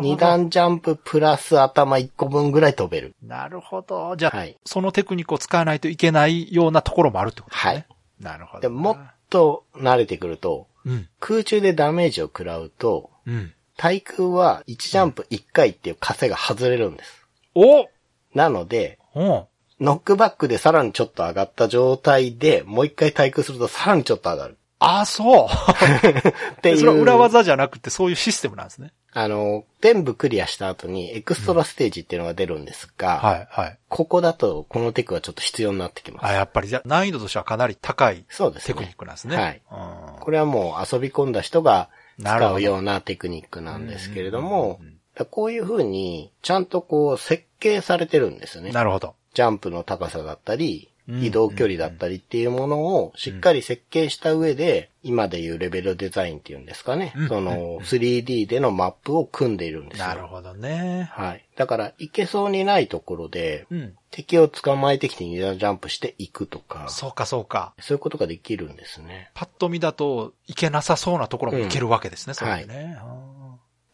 [0.00, 3.14] 二段ジャンププラス頭一個分ぐらい飛べる。
[3.22, 4.16] なるほど。
[4.16, 7.72] じゃあ、はいそのテクニックを使わないといけないようなところもあるってことですね。
[7.72, 7.86] はい。
[8.20, 8.60] なるほどな。
[8.60, 8.98] で、もっ
[9.30, 11.08] と慣れてくると、うん。
[11.20, 13.52] 空中でダメージを食らうと、うん。
[13.76, 17.26] 対空は1ジャンプ1回っていう枷が外れるんです。
[17.54, 17.88] お
[18.34, 19.46] なので、お
[19.80, 24.56] ノックバックでさらにちょっと上がった状態で、もう一回対空するとさらにちょっと上がる。
[24.84, 25.46] ああ、そう。
[25.48, 26.78] っていう。
[26.78, 28.92] それは裏技じゃなくてそういうシステムなんですね。
[29.12, 33.78] あの、全部クリアした後にエクストラステージっていうのが出るんですが、はい、はい。
[33.88, 36.26] ここだとこのテクはちょっと必要になってきます。
[36.26, 38.74] あ、やっぱりじゃあ難易度としてはかなり高いそうですね。
[38.74, 39.36] テクニックなんですね。
[39.36, 48.72] はいうんこれはもう遊び込んだ人が使うようなテクニックなんですけれどもうんうんうん、こういう風にちゃんとこう設計されてるんですね。
[48.72, 49.14] なるほど。
[49.34, 57.28] ジャンプの高さだったり、うん移動距離だったりっていうものをしっかり設計した上で、今でいうレベルデザインっていうんですかねうん。
[57.28, 60.06] その 3D でのマップを組んでいるんですよ。
[60.06, 61.10] なるほどね。
[61.12, 61.44] はい。
[61.56, 63.94] だから、いけそうにないところで、うん。
[64.10, 67.74] 敵を捕まえてきて二段ジャンプしていくとか、そうか、そうか。
[67.80, 69.30] そういうことができるんですね。
[69.34, 72.96] パッと見だといけなさそうなところもいけるわけですね、それでね。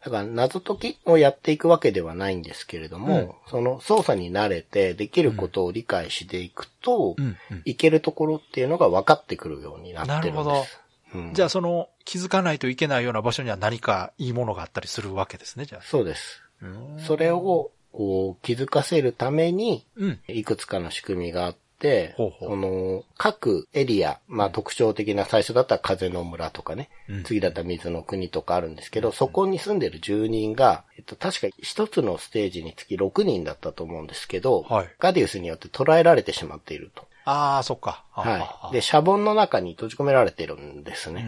[0.03, 10.35] だから謎解きをやっていくわけではないんですけれども、うんその操作に慣れてできることを理解していくと、うんうんいけるところっていうのが分かってくるようになってるんです。
[10.35, 10.65] なるほど
[11.13, 15.81] うんじゃあその気づかないといけないような場所には何かいいものがあったりするわけですね、じゃあ。
[15.83, 16.41] そうです。
[16.61, 20.19] うんそれをこう気づかせるために、うん。
[20.27, 21.59] いくつかの仕組みがあって、
[22.15, 37.05] ほうほうその各エリア、まあ特徴的な最初だったら風の村とかね、うん次だったら水の国とかあるんですけど、そこに住んでる住人が、えっと確か一つのステージにつき6人だったと思うんですけど、はいガディウスによって捕らえられてしまっていると。
[37.23, 38.03] ああ、そっか。
[38.11, 38.73] はい。
[38.73, 41.25] で、シャボンの中に閉じ込められてるんですうんうね。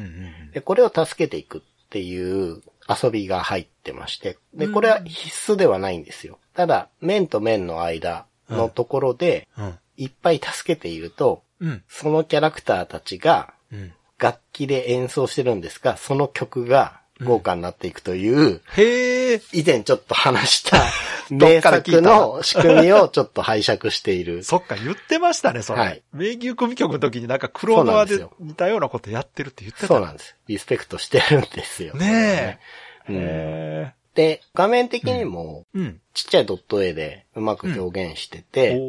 [0.50, 6.40] んで、これを助けていくっていう遊びが入ってまして、で、これは必須ではないんですよ。
[6.56, 9.66] ただ、面と面の間のところで、うん。
[9.66, 9.80] うん。
[9.98, 11.84] いっぱい助けていると、うん。
[11.88, 13.94] そのキャラクターたちがうん。
[14.20, 19.42] 楽器で演奏してるんですが、その曲が豪華になっていくという、へえ。
[19.52, 20.82] 以前ちょっと話した
[21.30, 24.44] 名作の仕組みをちょっと拝借している。
[24.44, 25.80] そっか、言ってましたね、それ。
[25.80, 29.88] はい名牛組曲の時になんかクローノアで似たようなことやってるって言ってた。
[29.88, 30.36] そうなんです。
[30.48, 31.94] リスペクトしてるんですよ。
[31.96, 32.60] ね
[33.08, 33.12] え。
[33.12, 35.66] うんへで、画面的にも。
[36.14, 38.80] ちっちゃいドット絵でうまく表現してて、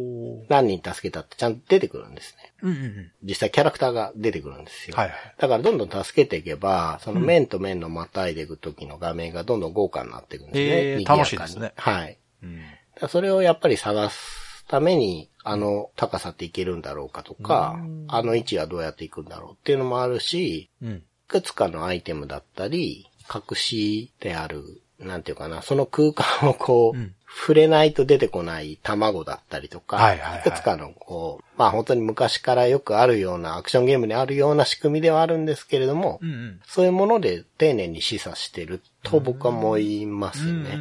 [0.51, 2.53] 何人助けたってちゃんと出てくるんですね。
[2.63, 3.13] うんうんうん。
[3.23, 4.97] 実際キャラクターが出てくるんですよ。
[4.97, 5.35] はいはい。
[5.39, 10.65] だからどんどん助けていけば、その面と面のまたいでいく時の画面がどんどん豪華になっていくんですね。
[10.93, 12.19] えー楽しいですねはい。
[12.43, 13.09] うん。
[13.09, 20.93] それをやっぱり探すために、あの高さっていけるんだろうかとかうん、あの位置はどうやっていくんだろうっていうのもあるし、うん。
[20.97, 36.61] いくつかのアイテムだったり、隠しである、なんていうかな、その空間をこう、うん触れないと出てこない卵だったりとか、はいはいはいくつかのこう、まあ本当に昔からよくあるようなアクションゲームにあるような仕組みではあるんですけれども、うんうん。
[36.65, 40.79] そういうもので丁寧に示唆してると僕は思いますね。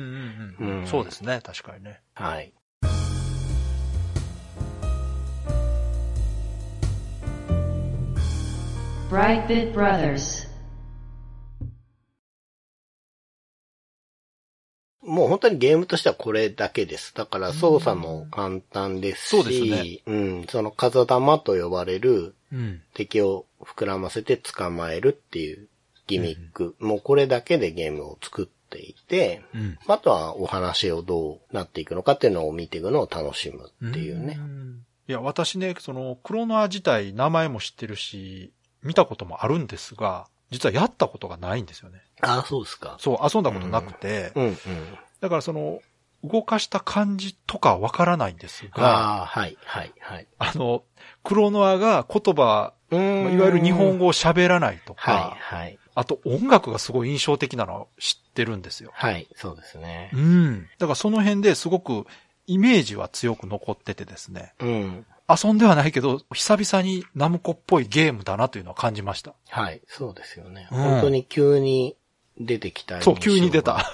[0.85, 1.99] そうですね、確かにね。
[2.13, 2.53] はい。
[9.09, 10.42] Brightbit Brothers.
[15.13, 17.13] もう本当にゲームとしてはこれだけです。
[17.13, 22.81] だから操作も簡単ですし、そうですねうん、その風玉と呼ばれるうん。
[22.93, 25.67] 敵を膨らませて捕まえるっていう
[26.07, 26.75] ギミック。
[26.79, 29.77] もうこれだけでゲームを作っていて、うん。
[29.87, 34.35] あとはお話をどうなっていくのかっていうのを見ていくのを楽しむっていうね。
[34.35, 42.01] んいや、私ね、その、クロノア自体名前も知ってるし、見たこともあるんですが、実はやったことがないんですよね。
[42.21, 42.95] ああ、そうですか。
[42.99, 44.57] そう、遊んだことなくて、うんうん。
[45.19, 45.81] だからその、
[46.23, 50.27] 動かした感じとかわからないんですが、ああ、はい、はい、はい。
[50.37, 50.83] あの、
[51.23, 55.79] クロノアが言葉、いわゆる日本語を喋らないとか、はい、はい。
[55.95, 58.91] あと音楽がすごい印象的なのを知ってるんですよ。
[58.93, 60.17] はい、そうですねう。
[60.17, 60.69] ん。
[60.79, 62.05] だからその辺ですごく
[62.47, 64.53] イメージは強く残っててですね。
[64.59, 65.05] うん。
[65.29, 69.33] 遊んではないけど、久々にナムコっぽいゲームだなというのは感じました。
[69.49, 70.67] はい、そうですよね。
[70.71, 71.95] うん本当に急に
[72.37, 73.77] 出てきたそう急に出た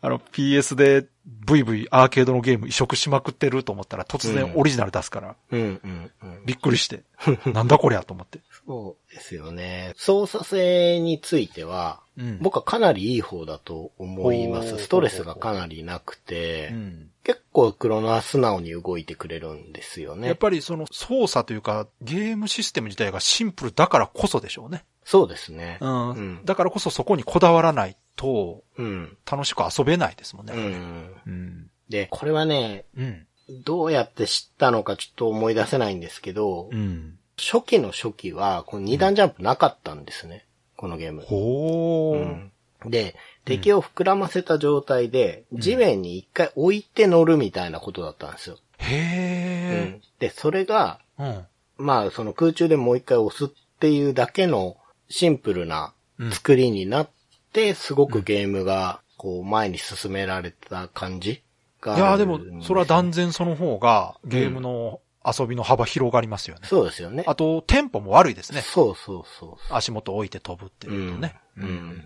[0.00, 6.42] あの PS でブイブイアーケードのゲーム移植しまくってると思ったら突然オリジナル出すから、うんうんうん。
[6.46, 7.02] びっくりして、
[7.52, 8.40] なんだこりゃと思って。
[8.66, 9.92] そうですよね。
[9.96, 14.78] 操作性については、うん僕はかなりいい方だと思います。
[14.78, 20.28] ストレスがかなりなくて、うん結構クロノは素直に動いてくれるんですよね。
[20.28, 24.84] やっぱりその操作というかゲームシステム自体がシンプルだからこそでしょうね。
[25.06, 25.78] そうですね。
[25.80, 26.10] うん。
[26.10, 29.16] うんだからこそそこにこだわらないとうん。
[29.30, 30.52] 楽しく遊べないですもんね。
[30.54, 31.14] うん。
[31.26, 31.70] うん。
[31.88, 33.26] で、これはね、うん。
[33.64, 37.18] どうやって知ったのかちょっと思い出せないんですけど、うん。
[37.38, 40.44] 初期の初期は、この二段ジャンプなかったんですね。
[40.76, 41.22] このゲーム。
[41.22, 42.18] ほー。
[42.18, 42.52] うん
[42.84, 48.56] で、敵を膨らませた状態で、地面に一回置いて乗るみたいなことだったんですよ。
[48.56, 51.36] うへんで、それが、ー。
[51.78, 51.84] うん。
[51.86, 53.48] まあ、その空中でもう一回押すっ
[53.80, 54.76] ていうだけの
[55.08, 57.08] シンプルなうん作りになっ
[57.52, 61.42] て、すごくゲームが、こう、前に進められた感じ
[61.80, 66.62] がいやーでも、それは断然その方がゲームの遊びの幅広がりますよね。
[66.68, 67.24] そうですよね。
[67.26, 68.62] あと、テンポも悪いですね。
[68.62, 71.34] そうそうそう足元置いて飛ぶっていうとね。
[71.56, 72.02] うんうん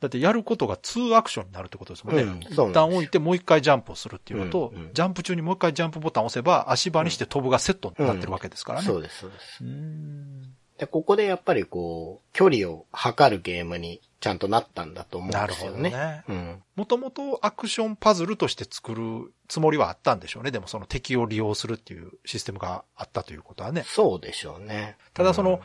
[0.00, 2.22] だってやることが2アクションになるってことですもんね。
[2.22, 8.86] うんそ一旦置いてもう一回ジャンプをするっていうのと、うんうんジャンプ中にもう一回ジャンプボタンを押せば足場にして飛ぶがセットになってるわけですからね。
[8.86, 9.62] そうです、そうです。
[10.80, 15.90] で、ここでやっぱりこう、距離を測るゲームにちゃんとなったんだと思うんなるですよね。
[15.90, 16.24] ほどね。
[16.26, 16.62] うん。
[16.74, 20.50] もともとアクションパズルとして作るつもりはあったんでしょうね。
[20.50, 23.84] でもその敵を利用するっていうシステムがあったということはね。
[23.86, 24.96] そうでしょうね。
[25.12, 25.60] ただその、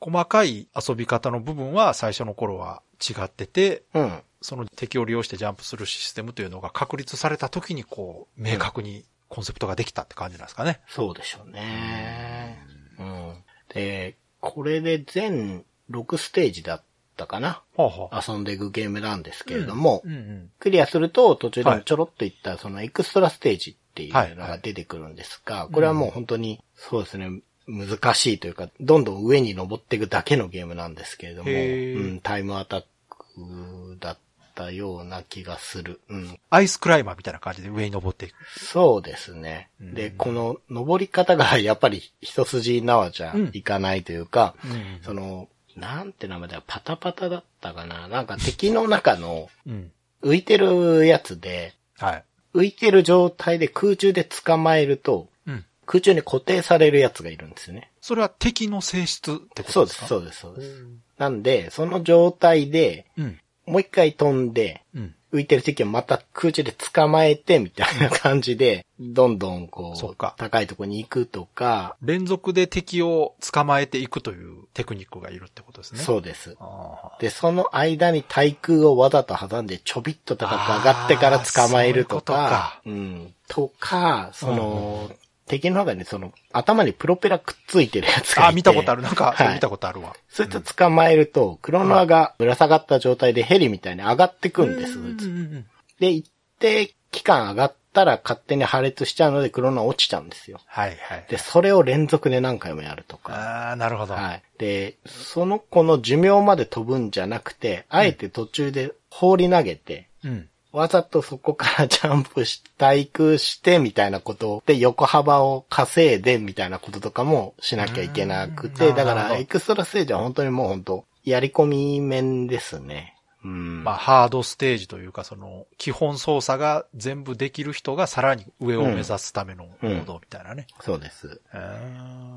[0.00, 4.22] 細かい遊び方の部分は最初の頃は違ってて、うん、うん。
[4.42, 10.80] その敵を利用してジャンプするシステムというのが確立された時にこう、明確にコンセプトができたって感じなんですかね。
[10.88, 12.58] そうでしょうね。
[12.98, 13.44] うん。
[13.74, 16.82] で、これで全6ステージだっ
[17.16, 18.32] たかなほうほう。
[18.32, 20.50] 遊んでいくゲームなんですけれども、うんうん。
[20.58, 34.18] クリアすると途中でちょろっといったそのエクストラステージっていうのが出てくるんですが、これはもう本当にそうですね、難しいというか、どんどん上に登っていくだけのゲームなんですけれども、うん、タイムアタックだっ
[34.58, 36.00] たような気がする。
[36.08, 38.34] うん、アイスクライマーみたいな感じで上に登っていく。
[38.58, 39.70] そうですね。
[39.80, 48.08] で、この登り方がやっぱり一筋縄じゃいかないというか、うんその、なんて名前だよ、パタパタだったかな？
[48.08, 49.92] なんか敵の中のうん。
[50.20, 52.24] 浮いてるやつで、はい。
[52.52, 55.64] 浮いてる状態で空中で捕まえると、うん。
[55.86, 57.92] 空中に固定されるやつがいるんですよね。
[58.00, 60.86] それは敵の性質ってこそうです、とですかそうです、そうです。
[61.18, 63.38] なんで、その状態で、うん。
[63.68, 65.14] もう一回飛んで、うん。
[65.30, 76.00] 浮いてる敵をまた空中で捕まえて、みたいな感じで、どんどんこう、高いところに行くとか、連続で敵を捕まえていくというテクニックがいるってことですね。
[76.00, 76.56] そうです。
[76.58, 83.34] あで、その間に対空をわざと挟んでちょびっと高く上がってから捕まえるとか、うん。
[83.48, 85.10] とか、その、
[85.48, 88.54] 敵の中にその、頭にプロペラくっついてるやつがいて。
[88.54, 89.02] 見たことある。
[89.02, 90.14] なんか、はい見たことあるわ。
[90.28, 95.26] そいつ捕まえると、クロノアがぶら下がった状態でヘリみたいに上がってくんです、そいつ。
[95.26, 95.66] うんうんうん
[95.98, 96.30] で、一
[96.60, 100.60] 定期間上がったら勝手に破裂しちゃうのでクロノア落ちちゃうんですよ。
[100.66, 101.26] はいはい。
[101.28, 103.34] で、それを連続で何回もやるとか。
[103.34, 104.14] ああ、なるほど。
[104.14, 104.42] はい。
[104.58, 110.48] で、その子の寿命まで飛ぶんじゃなくて、あえて途中で放り投げて、うん。
[110.72, 123.14] わざとそこからジャンプし、対空してみたいなことで横幅を稼いでみたいなこととかもしなきゃいけなくうて、だからエクストラステージは本当にもう本当やり込み面ですね。
[123.44, 123.84] うん。
[123.84, 130.66] まあ、ハードステージというか、その、基本操作が全部できる人がさらに上を目指すためのモードみたいなね。
[130.80, 131.40] そうです。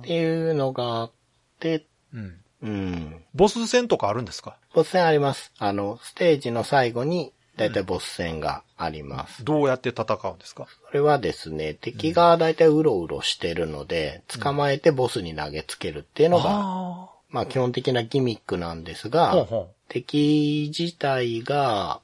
[0.02, 1.12] っていうのがあっ
[1.60, 2.38] て、うん。
[2.62, 3.24] うん。
[3.34, 4.58] ボス戦とかあるんですか？
[4.76, 5.52] ボス戦あります。
[5.58, 9.44] あの、ステージの最後に、だいたいボス戦があります。
[9.46, 10.64] どうやって戦うんですか？
[10.64, 19.10] これはですね、敵がだいたいうろうろしてるので、捕まえてボスに投げつけるっていうのが、あまあ基本的なギミックなんですあ。
[19.10, 19.48] が、
[19.88, 22.02] 敵自体が。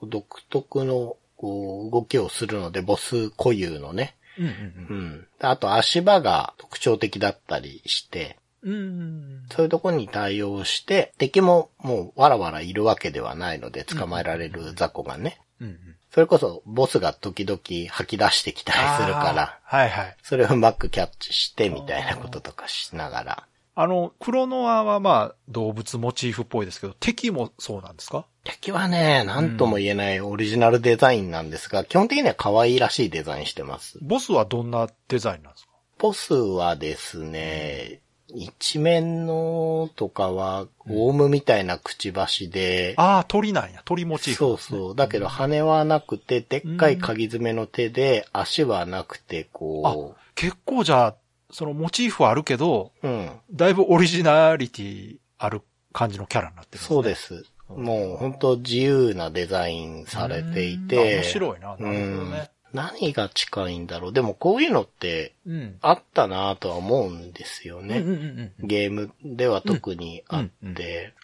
[0.00, 4.14] 独特のこう動きをするので、ボス固有のね。
[4.38, 5.26] うんうんうん。
[5.40, 8.72] あと足場が特徴的だったりして、うん。
[8.72, 9.46] うん。
[9.50, 15.40] そういうところに対応して、敵ももうわらわらいるわけではないので、捕まえられる雑魚がね。
[15.60, 15.78] うんうん。
[16.10, 19.58] それこそボスが時々吐き出してきたりするから。
[19.62, 20.16] はいはい。
[20.22, 23.44] それをうまくキャッチしてみたいなこととかしながら。
[23.74, 28.26] あの、クロノアはまあ、動物モチーフっぽいですけど、敵もそうなんですか？
[28.42, 33.98] 敵はね、なんとも言えないオリジナルデザインなんですが、基本的には可愛らしいデザインしてます。
[34.00, 35.70] ボスはどんなデザインなんですか？
[35.98, 38.00] ボスはですね、
[38.34, 43.80] 一一面のとかは、オウムみたいなくちばしで、ああ、鳥なんや。
[43.86, 44.94] 鳥モチーフ、そうそう。
[44.94, 51.14] だけど羽はなくて、でっかい鍵爪の手で、足はなくて、こ結構じゃあ、
[51.50, 53.08] そのモチーフはあるけど、う。
[53.08, 53.30] うん。
[53.50, 55.62] だいぶオリジナリティある
[55.94, 56.86] 感じのキャラになってるね。
[56.86, 57.46] そうです。
[57.68, 61.16] もう本当自由なデザインされていうんあて。
[61.16, 61.76] 面白いな。
[61.76, 62.50] なるほどね。
[62.72, 64.12] 何が近いんだろう。
[64.12, 65.78] でもこういうのってうん。
[65.80, 67.98] あったなとは思うんですよね。
[67.98, 68.66] うんうんうんうん。
[68.66, 70.50] ゲームでは特にあって。
[70.62, 70.76] うんうん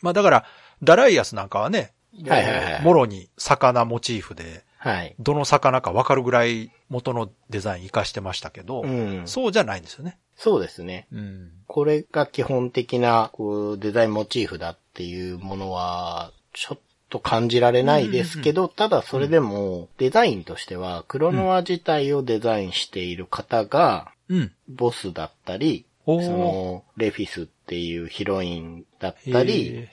[0.02, 0.44] まあだから、
[0.82, 1.92] ダライアスなんかはね、
[2.26, 5.14] はいはいはいもろに魚モチーフで、はい。
[5.18, 9.22] どの魚かわかるぐらい元のデザイン活かしてましたけど、うん。
[9.26, 10.18] そうじゃないんですよね。
[10.36, 11.06] そうですね。
[11.12, 11.50] うん。
[11.66, 16.78] これが基本的なこうデザインモチーフだっていうものは、ちょっ
[17.14, 24.52] と感じられないですけど、ただそれでもデザインとしては、クロノア自体をデザインしている方が、うん。
[24.68, 29.88] ボスだったり、その、レフィスっていうヒロインだったり。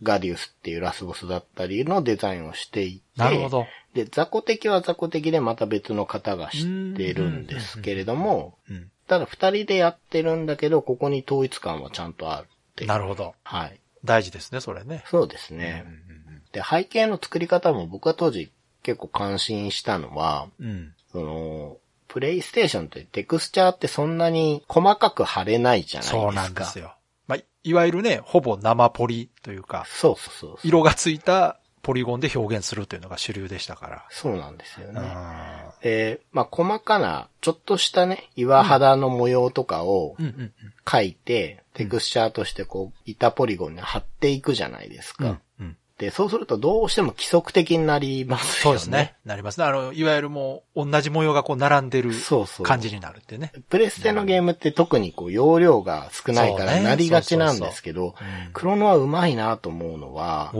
[0.00, 3.66] ガディウスっていうラスボスだったりのデザインをしていて、なるほど。
[3.94, 6.58] で、雑魚敵は雑魚敵でまた別の方が知
[6.92, 8.92] ってるんですけれども、うん。
[9.08, 12.86] ただ二人でやってるんだけど、ここに統一感はちゃんとあるって。
[12.86, 13.34] なるほど。
[13.42, 13.80] はい。
[14.04, 15.02] 大事ですね、それね。
[15.10, 15.84] そうですね。
[15.84, 16.07] うん
[16.52, 18.50] で、背景の作り方も僕は当時
[18.82, 20.94] 結構感心したのは、うんうん。
[21.12, 26.20] その、プレイステーションってテクスチャーってそんなに細かく貼れないじゃないですか。
[26.20, 26.94] そうなんですよ。
[27.26, 30.58] まあ、いわゆるね、ほぼ生ポリというか、そうそうそう。
[30.64, 34.06] 色がついたポリゴンで表現するというのが主流でしたから。
[34.10, 35.00] そうなんですよね。
[35.02, 40.16] あで、まあ、細かな、ちょっとしたね、岩肌の模様とかを
[40.84, 45.24] 描いて、テクスチャーとしてこう、板ポリゴンに貼っていくじゃないですか。
[45.24, 45.40] うん。
[45.60, 45.76] うん。
[45.98, 48.60] で、そうするとどうしても規則的になりますよね。
[48.62, 49.16] そうですね。。
[49.24, 49.66] なりますね。
[49.66, 52.66] あの、いわゆるもう、同じ模様がこう並んでるそうそう。
[52.66, 53.52] 感じになるってね。
[53.68, 60.54] プレステのゲームって特にこう、容量が少ないからなりがちなんですけど、うんクロノはうまいなと思うのは、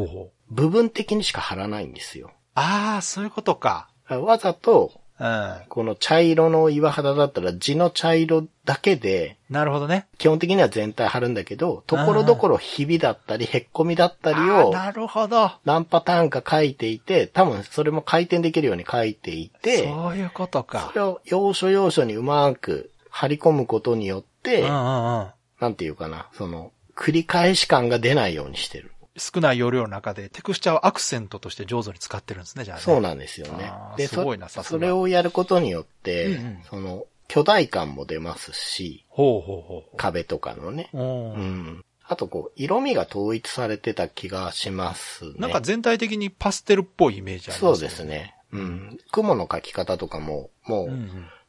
[0.51, 2.33] 部分的にしか貼らないんですよ。
[2.55, 3.89] ああ、そういうことか。
[4.09, 5.57] わざと、うん。
[5.69, 10.07] この茶色の岩肌だったら地の茶色だけで、なるほどね。
[10.19, 15.51] 基本的には全体貼るんだけど、ところどころひびだったり、へっこみだったりを、なるほど。
[15.65, 20.99] 何パターンか書いていて、多分それも回転できるように書いていて、そういうことかそ。
[20.99, 25.27] れを要所要所にうまく貼り込むことによって、うんうんうん。
[25.61, 28.93] なんていうかな、その、繰り返し感が出ないようにしてる。
[29.19, 32.83] 少ない容量の中でテクスチャーをアクセントとして上手に使ってるんですね、じゃあね。
[32.83, 40.89] そうなんですよねで、すごいなさすがそそれをやることによって、うんうんその、巨大感も出ますし、ほうほうほう壁とかのね。
[40.93, 41.39] ほう。
[41.39, 41.85] うんうん。
[42.05, 45.33] あとこう、色味が統一されてた気がしますね。
[45.37, 48.05] なんか全体的にパステルっぽいイメージありますそうです。
[48.05, 48.35] ね。
[48.51, 48.99] うん。
[49.13, 50.91] 雲の描き方とかも、もう。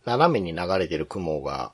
[0.05, 1.71] 斜めに流れてる雲が、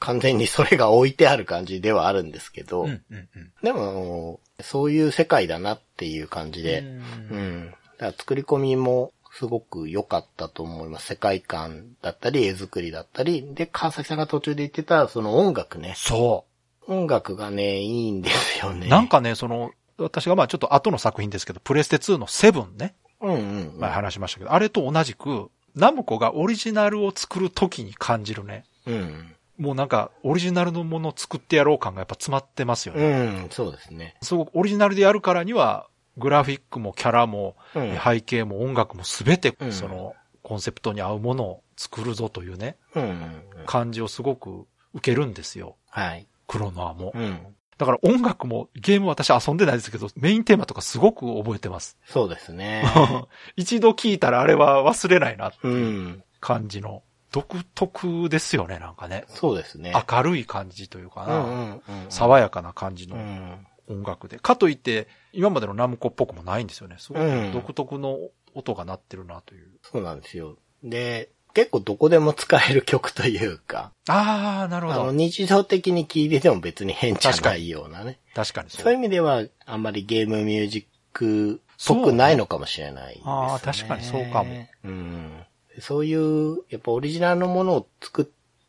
[0.00, 3.52] 完全にそれが置いてある感じではあるんですけど、うんうんうん。
[3.62, 7.70] でも、そういう世界だなっていう感じで、うん。
[7.98, 11.06] だから作り込みもすごく良かったと思います。
[11.06, 13.54] 世界観だったり、絵作りだったり。
[13.54, 15.94] で、川崎さんが途中で言ってた、その音楽ね。
[15.96, 16.44] そ
[16.86, 18.74] 音楽がね、いいんですよう。
[18.74, 18.88] ね。
[18.88, 23.40] なん、かね、その、私がまあちょっと後の作品ですけど、プレステ2のセブンね、うんうん、
[23.74, 23.80] うん。
[23.80, 28.64] 前話しましたけど、あれと同じく、ナムコがオリジナルを作る時に感じるね。
[28.86, 29.34] うん。
[29.58, 33.04] もうなんか、オリジナルのものを作ってやろう感がやっぱ詰まってますよね。
[33.04, 34.16] うん、そうですね。
[34.22, 43.42] すごくオリジナルでやるからには、グラフィックもキャラも、うん背景も音楽もすべてう、んその、コンセプトに合うものを作るぞというね、うんうんうん。
[43.66, 45.76] 感じをすごく受けるんですよ。
[45.90, 46.26] はい。
[46.46, 47.12] クロノアも。
[47.14, 47.38] うん。
[47.76, 51.96] だから音楽もゲーム私遊んでないですけど、メインテーマとかすごく覚えてます。
[52.06, 52.84] そうですね。
[53.56, 55.68] 一度聞いたらあれは忘れないなってう。
[55.68, 55.76] いう
[56.08, 59.24] ん感じの、独特ですよね、なんかね。
[59.28, 59.92] そうですね。
[60.10, 61.38] 明るい感じというかな。
[61.38, 61.80] うんうんうん。
[62.08, 63.66] 爽やかな感じのうん。
[63.90, 64.38] 音楽で。
[64.38, 66.96] かといって、今までのナムコっぽくもないんですよね。
[66.98, 68.18] すごくうん独特の
[68.54, 69.68] 音が鳴ってるなという。
[69.82, 70.56] そうなんですよ。
[70.82, 75.12] で、結構どこでも使える曲というか、ああ、なるあの、ほど。
[75.12, 78.20] 日常的に聴いてても別に変じゃないようなね。
[78.34, 78.82] 確かにそう。
[78.82, 83.24] そういう意味では、あんまりゲームミュージックっぽくないのかもしれないです、ね。
[83.26, 84.66] ああ確かにそうかも。
[84.84, 85.44] うん。
[85.80, 88.24] そういう、やっぱオリジナルのものを作っ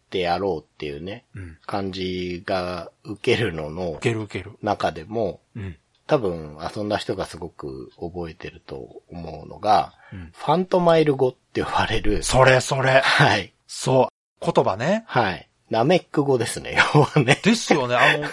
[0.09, 1.57] てやろうっていうね、うん。
[1.65, 4.51] 感じが受けるのの受ける受ける。
[4.61, 5.77] 中でも、うん。
[6.07, 13.01] 多分遊んだ人がすごく覚えてると思うのが、うんファントマイル語って呼ばれる、それそれ。
[13.01, 13.53] はい。
[13.67, 14.09] そ
[14.41, 14.51] う。
[14.53, 15.03] 言葉ね。
[15.05, 15.49] はい。
[15.69, 17.39] ナメック語ですね、 要はね。
[17.43, 17.95] ですよね。
[17.95, 18.27] あの、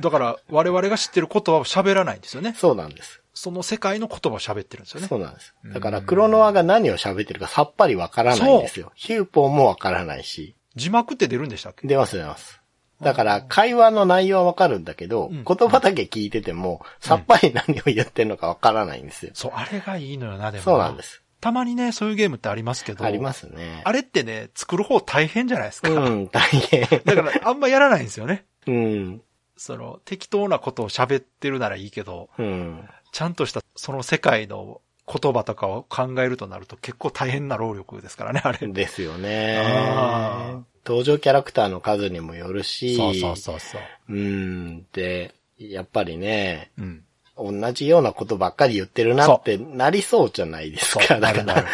[0.00, 2.54] だから我々が知ってる言葉を喋らないんですよね。
[2.56, 3.19] そうなんです。
[3.40, 5.06] その世界の言葉を喋ってるんですよね。
[5.06, 5.54] そうなんです。
[5.64, 8.92] だから、クロノアが何を喋ってるかさっぱりわからないんですよ。
[8.94, 10.56] ヒューポンもわからないし。
[10.76, 11.88] 字幕って出るんでしたっけ？
[11.88, 12.60] 出ます出ます。
[13.00, 19.32] だから、会話の内容はわかるんだけど、うん言葉だけ聞いてても、さっぱり何を言ってんのかわからないんですよ。
[19.32, 20.64] そう、あれがいいのよな、でも。
[20.64, 21.02] そうなんで。
[21.02, 21.22] す。
[21.40, 23.06] たまにね、そういうゲームってありますけど。
[23.06, 23.80] ありますね。
[23.86, 25.90] あれってね、作る方大変じゃないですか。
[25.90, 26.82] うん、大変。
[27.06, 28.44] だから、あんまやらないんですよね。
[28.66, 29.22] うん。
[29.56, 32.86] その、適当なことを喋ってるならいいけど、うん。
[33.12, 34.80] ちゃんとしたその世界の
[35.10, 38.66] 言葉とかを考えるとなると結構大変な労力ですからね、あれ。
[38.68, 40.60] ですよねあ。
[40.86, 43.80] 登場キャラクターの数にもよるし、そうそうそうそう。
[44.08, 44.86] うん。
[44.92, 47.04] で、やっぱりね、うん。
[47.36, 51.18] 同じようなことばっかり言ってるなってなりそうじゃないですか。
[51.20, 51.64] だから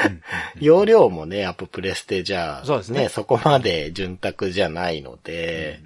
[0.61, 5.81] 容量もね、やっぱプレステじゃ、そうですねそこまで潤沢じゃないので、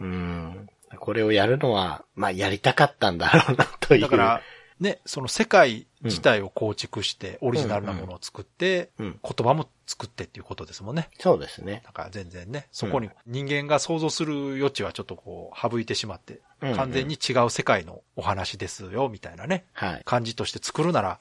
[0.00, 0.68] うん。
[0.98, 4.00] これをやるのは、まあ、やりたかったんだろうな、という。
[4.00, 4.42] だから、
[4.80, 11.08] ね、その世界自体を構築して、オリジナルなものを作って、うん言葉も作ってっていうことですもんね。
[11.18, 11.82] そうですね。
[11.84, 20.02] だから全然ね、そこに人間が想像する余地はちょっとこう、省いてしまって、完全に違う世界のお話ですよ、みたいなね、はい。
[20.04, 21.18] 感じとして作るなら、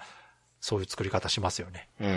[0.60, 1.88] そういう作り方しますよね。
[2.00, 2.10] うん。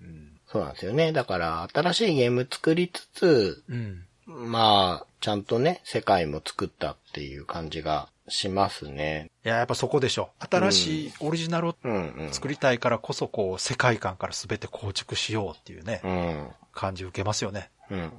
[0.00, 0.40] うん。
[0.46, 1.12] そうなんですよね。
[1.12, 4.06] だから、新しいゲーム作りつつ、うん。
[4.26, 9.30] まあ、ちゃんとね、世界も作ったっていう感じがしますね。
[9.44, 10.30] いや、やっぱそこでしょ。
[10.50, 12.32] 新しいオリジナルをうんうん。
[12.32, 16.48] 作りたいからこそ、こう、世界観から全て構築しようっていうね、うん。
[16.72, 17.70] 感じ受けますよね。
[17.90, 18.10] うんいわ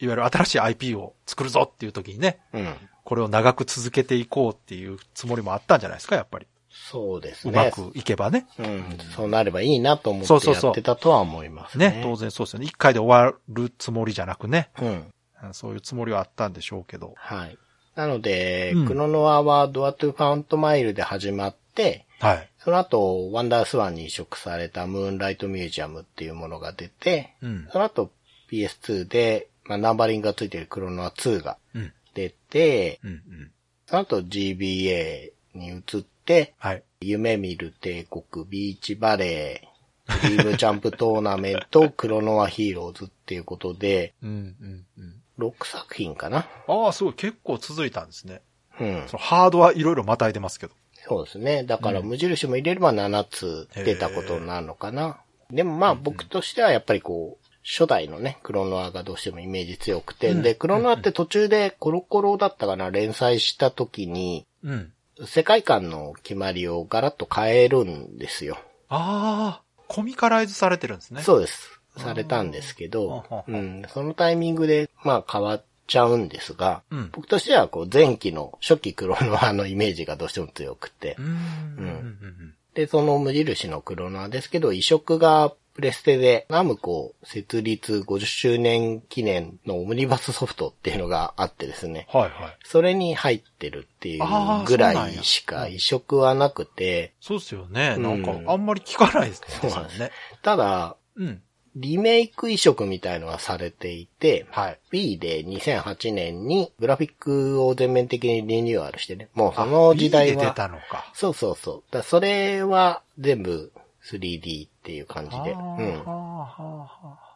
[0.00, 2.60] ゆる新しい IP を作るぞっていう時にね、うん。
[2.60, 2.74] うん。
[3.04, 6.46] これを長く続けていこうっていうつもりもあったんじゃないですか、やっぱり。
[6.70, 7.64] そうですうね。
[7.64, 8.46] まくいけばね。
[8.58, 8.98] うん。
[9.14, 11.90] そうなればいいなと思ってそうそうそうやってたとは思いますね。
[11.90, 12.66] ね、当然そうですよね。
[12.66, 14.86] 一回で終わるつもりじゃなくね、うん。
[14.88, 15.10] うん
[15.52, 17.12] そういうつもりはあったんでしょうけど。
[17.16, 17.58] はい。
[17.94, 22.48] なので、うんクロノアは door to phantomile で始まって、はい。
[22.58, 27.68] その後、ワンダースワンに移植されたムーンライトミュージアムっていうものが出て、うん。
[27.70, 28.10] その後
[28.50, 31.92] PS2 で、まあ、ナンバリングがついてるクロノア2がうん。
[32.14, 33.10] 出て、うん。
[33.10, 33.50] うん。
[33.86, 35.82] その後 GBA に移っ
[36.24, 36.82] て、はい。
[37.00, 39.74] 夢見る帝国、ビーチバレー、
[40.22, 44.30] ドリームチャンプトーナメント、クロノアヒーローズっていうことで、うん。
[44.30, 44.32] う
[44.64, 44.86] ん。
[44.98, 45.22] うん。
[45.38, 47.12] 6作品かなああ、すごい。
[47.14, 48.42] 結構続いたんですね。
[48.80, 49.16] うんそ。
[49.16, 50.74] のハードはいろいろまたいでますけど。
[51.08, 51.64] そうですね。
[51.64, 55.18] だからうん無印も入れれば7つ出たことになるのかな。
[55.50, 64.92] でもまあ僕としてはやっぱりこう、初代のね、クロノアがどうしてもイメージ強くて、うんで、クロノアって途中でコロコロだったかな、連載した時に、うん。
[65.26, 68.58] 世界観の決まりをガラッと変えるんですよ。
[68.88, 71.22] ああ、コミカライズされてるんですね。
[71.22, 71.73] そうです。
[71.96, 77.10] されたんですけどうん、そのタイミングで、まあ変わっちゃうんですが、うん。
[77.12, 81.26] 僕としてはこう前期の初期クロノアのイメージがどうしても強くてう、ん。
[81.26, 81.30] うん。
[81.30, 82.54] うん。
[82.74, 92.06] で、その無印のクロノアですけど、移植がプレステでナムコ設立50周年記念のオムニバスソフトっていうのがあってですね。
[92.12, 92.32] はいはい。
[92.64, 97.96] それに入ってるっていうぐらいしか移植はなくて、そうですよね。
[97.98, 100.12] なんかう、んあんまり聞かないですそうなんですね。
[100.42, 101.42] ただ、うん。
[101.76, 104.78] リメイク移植みたいのはされていて、はい。
[104.90, 111.10] B で2008年にグラフィックを全面的にリニューアルしてね、もうその時代あ B で出は、たのか。
[111.14, 111.92] そうそうそう。
[111.92, 113.72] だそれは全部
[114.04, 115.36] 3D っていう感じで。
[115.36, 116.04] はあうん。
[116.04, 117.34] はあはあはあ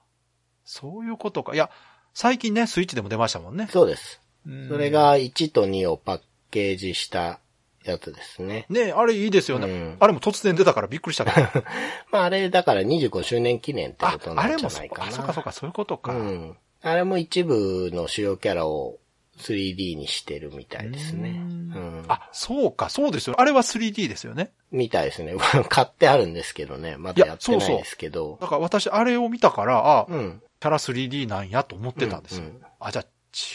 [0.64, 1.54] そういうことか。
[1.54, 1.70] いや、
[2.12, 3.68] 最近ね、スイッチでも出ましたもんね。
[3.72, 4.20] そうです。
[4.46, 6.20] うんそれ、が1と2をパッ
[6.50, 7.40] ケージした
[7.84, 8.66] やつですね。
[8.68, 9.66] ね、あれいいですよね。
[9.66, 11.64] うんあれも突然出たからびっくりしたけど。
[12.10, 15.08] まああれだから25周年記念ってあこ、となんじあれもそゃないかな。
[15.08, 16.12] あそうかそうか、そういうことか。
[16.12, 16.56] うん。
[16.82, 18.98] あれも一部の主要キャラを
[19.38, 21.30] 3D にしてるみたいですね。
[21.30, 22.04] ううんん。
[22.08, 23.40] あ、そうか、そうですよ。
[23.40, 24.50] あれは 3D ですよね。
[24.70, 25.34] みたいですね。
[25.68, 26.96] 買ってあるんですけどね。
[26.96, 28.38] まだやってないですけど。
[28.40, 30.42] だから私、あれを見たから、あ、うん。
[30.60, 32.42] キャラ 3D なんやと思ってたんですよ。
[32.42, 33.04] うんうんあ、じゃあ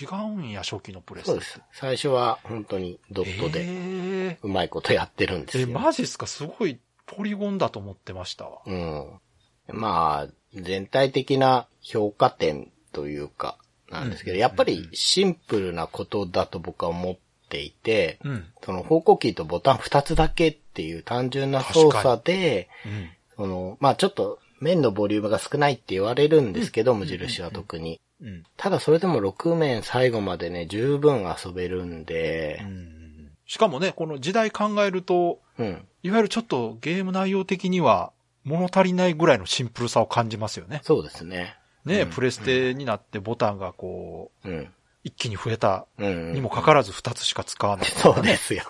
[0.01, 1.25] 違うんや、初期のプレス。
[1.25, 1.61] そうです。
[1.73, 5.67] 最初は本当にドットでえうまいことやってるんですー、よ。
[5.69, 6.27] え、マジっすか？
[6.27, 8.61] すごいポリゴンだと思ってましたわ。
[8.65, 9.19] うん。
[9.67, 13.57] まあ、全体的な評価点というか、
[13.89, 17.17] なんですけど、うんやっぱりシンプルなことだと僕は思っ
[17.49, 18.45] ていて、うん。
[18.63, 23.09] その方向キーとボタン2つだけっていう単純な操作で、うん。
[23.35, 27.99] その、まあちょっと面のボリュームが少ないって言われるんですけど、無印は特に。
[28.23, 28.43] うん。
[28.57, 35.85] ただそれでも6面最後までね、十分遊べるんでう、んしかもね、この時代考えると、うん。
[36.01, 38.11] いわゆるちょっとゲーム内容的には
[38.43, 40.81] 物足りないぐらいのシンプルさを感じますよね。
[40.83, 41.55] そうですね。
[41.85, 44.73] ね、うんプレステになってボタンがこう、うん。
[45.03, 46.33] 一気に増えたうん。
[46.33, 47.85] にもかかわらず2つしか使わない。
[47.85, 48.63] そうですよ。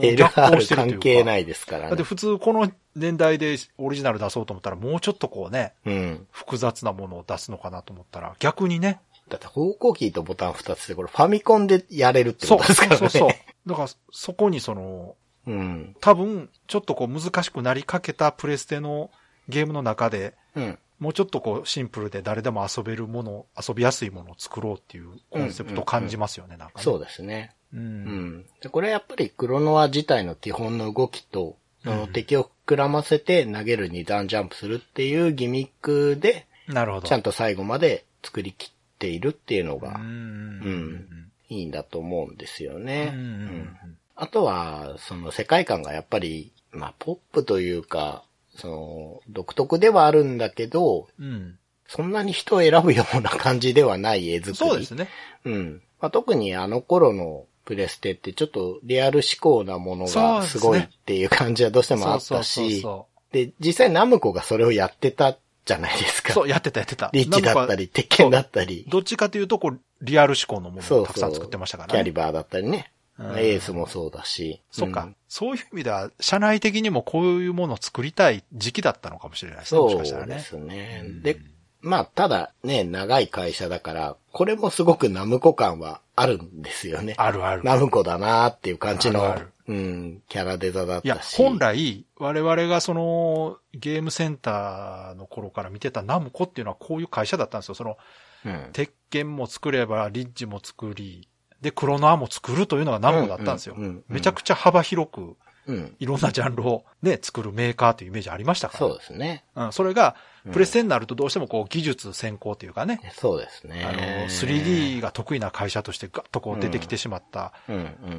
[0.00, 1.88] LR 関係ないですからね。
[1.88, 6.26] だって普通この年代でオリジナル出そうと思ったらもうちょっとこうね、うん。
[6.30, 12.96] 複雑なものを出すのかなと思ったら逆にね、だって方向キーとボタン2つでこれファミコンでやれるってことですからね。
[12.98, 13.68] そうそうそう。
[13.68, 15.14] だから、そこにその、
[15.46, 15.96] うん。
[16.00, 19.10] 多分、ちょっとこう難しくなりかけたプレステの
[19.48, 20.78] ゲームの中で、うん。
[21.00, 26.84] もうちょっとこうシンプルで誰でも遊べるもの、遊びやすいものを作ろうっていうコンセプトを感じますよね、なんかね。
[26.84, 27.54] そうですね。
[27.72, 27.76] う。
[27.78, 28.04] うん
[28.40, 28.46] ん。
[28.60, 37.08] でこれはやっぱりクロノア自体の基本の動きと、その敵を膨らませて投げる二段ジャンプするっていうギミックで、なるほど。
[37.08, 41.30] ちゃんと最後まで作りきっているっていうのうがん。
[41.48, 43.10] いいんだと思うんですようね。
[43.10, 43.14] ん。
[43.14, 43.76] うん
[44.22, 48.22] あとは、その世界観がやっぱり、まあ、ポップというか、
[48.56, 51.58] その、独特ではあるんだけど、うん。
[51.86, 54.56] そんなに人を選ぶような感じではない絵作り。
[54.56, 55.08] そうですね。
[55.44, 55.82] うん。
[56.00, 66.30] まあ、特にあの頃のプレステってちょっとリアル思考なものがすごいっていう感じはどうしてもあったし、そで、実際ナムコがそれをやってたじゃないですか。
[66.30, 66.48] うそう。
[66.48, 67.10] やってたやってた。
[67.12, 71.00] リッチだったり、鉄拳だったり、どっちかというと、こう、リアル思考のもの。
[71.02, 71.98] をたくさん作ってましたからね。
[71.98, 72.92] キャリバーだったりね。
[73.20, 74.62] うんエースもそうだし。
[74.70, 79.80] そっか、うんそういう意味では、社内的にもこういうものを作りたい時期だったのかもしれないですね。
[79.80, 80.26] そう。
[80.26, 81.02] ですね。
[81.04, 81.38] うんで、
[81.82, 87.14] まあ、ただね、長い会社だから、これもすごくナムコ感はあるんですよね。
[87.16, 87.62] あるある。
[87.62, 91.36] ナムコだなーっていう感じの、あるあるうん、キャラデザだっいやた、し。
[91.36, 97.74] 本来、我々がその、ゲームセンターの頃から見てたナムコっていうのはこういう会社だったんですよ。
[97.76, 97.96] その、
[98.44, 101.28] うん、鉄拳も作れば、リッジも作り、
[101.60, 103.76] で、クロノアも作るというのがナムコだったんですよ。
[104.08, 105.36] めちゃくちゃ幅広く、
[105.66, 105.94] うん。
[105.98, 108.78] いろんなジャンルをね、作るメーカーというイメージありましたから。
[108.78, 109.44] そうですね。
[109.54, 113.84] うん、それがうん、プレステになるとどうしてもこう技術先行というかね、そうですね。
[113.84, 113.98] あの、
[114.28, 117.52] 3D が得意な会社としてガッとこう出てきてしまった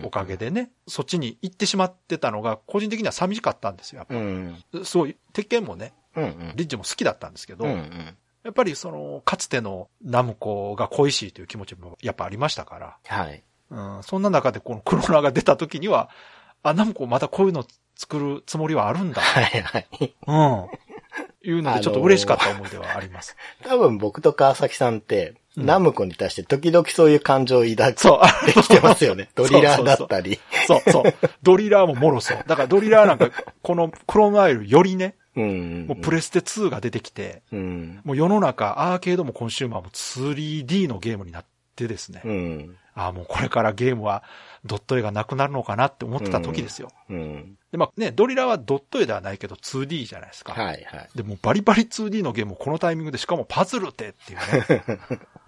[0.03, 4.05] おかげでね、そっちに行ってしまってたのが、個人的には寂しかったんですよ。
[4.09, 4.63] やっうん。
[4.71, 6.53] ぱすごい、鉄拳もね、うんうん。
[6.55, 8.17] リッジも好きだったんですけど、うんうん。
[8.43, 13.43] やっぱりその、かつてのナムコが恋しいという気持ちもやっぱありましたから、はい。
[13.69, 16.09] うん、そんな中でこのクロナーが出た時には、
[16.63, 17.65] あ、ナムコまたこういうの
[17.95, 19.21] 作るつもりはあるんだ。
[19.21, 19.87] はいはい。
[20.27, 20.67] うん。
[21.43, 23.35] いうのでちょっと嬉しかった思い出はあります。
[23.63, 28.49] 多分僕と川崎さんって、うんナムコに対して時々そういう感情を抱そう。
[28.49, 29.29] いてきてますよね。
[29.35, 30.39] ドリラーだったり。
[30.65, 31.13] そうそう。
[31.43, 32.37] ドリラーももろそう。
[32.47, 33.29] だからドリラーなんか、
[33.61, 35.87] このクロノアイルよりね、うん。
[35.87, 38.01] もうプレステ2が出てきて、うん。
[38.03, 42.21] もう世の中アーケードもコンシューマーも 3D のゲームになってですね。
[42.25, 42.77] うん。
[42.93, 44.23] ああ、もうこれからゲームは
[44.65, 46.89] ドット絵がなくなるのかなって思ってた時ですよ。
[47.09, 47.57] うん。
[47.71, 50.53] で、まあね、ドリラーはドット絵ではないけど 2D じゃないですか。
[50.53, 51.09] はいはい。
[51.15, 54.83] で、もうバリバリ 2D のゲームをこのタイミングでしかもパズルってっていうね。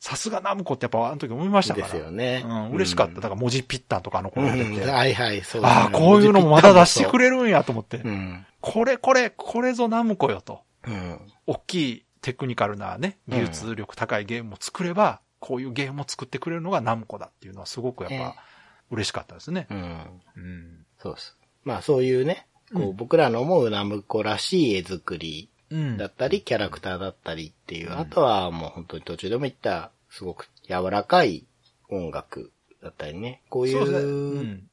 [0.00, 1.86] さすがナムコってやっぱあの時思いましたから。
[1.86, 2.44] ですよね。
[2.46, 3.16] うん、嬉しかった。
[3.16, 4.44] だから文字ピッタンとかあのうん。
[4.44, 4.90] 頃出てて。
[4.90, 7.30] はいはい、そうねああ、こういうのもまだ出してくれ。
[7.30, 7.98] れるんやと思って。
[7.98, 8.46] うん。
[8.60, 10.60] これこれ、これぞナムコよと。
[10.86, 11.20] うん。
[11.46, 18.34] 大きいテクニカルなね、技術力高いゲームを作れば、こういうゲームを作ってくれるのがナムコだっていうのはすごくやっええぱ
[18.90, 19.74] 嬉しかったですねう。
[19.74, 19.78] ん。
[19.78, 20.86] うん。
[20.98, 21.36] そうです。
[21.64, 25.55] まあそういうね、こうう僕らの思うナムコらしい絵作りうん。
[25.70, 31.44] だったり、キャラクターだったりっていう、うんあとはもう本当に途中でも言った、すごく柔らかい
[31.88, 32.52] 音楽
[32.82, 33.42] だったりね。
[33.50, 33.86] こういそう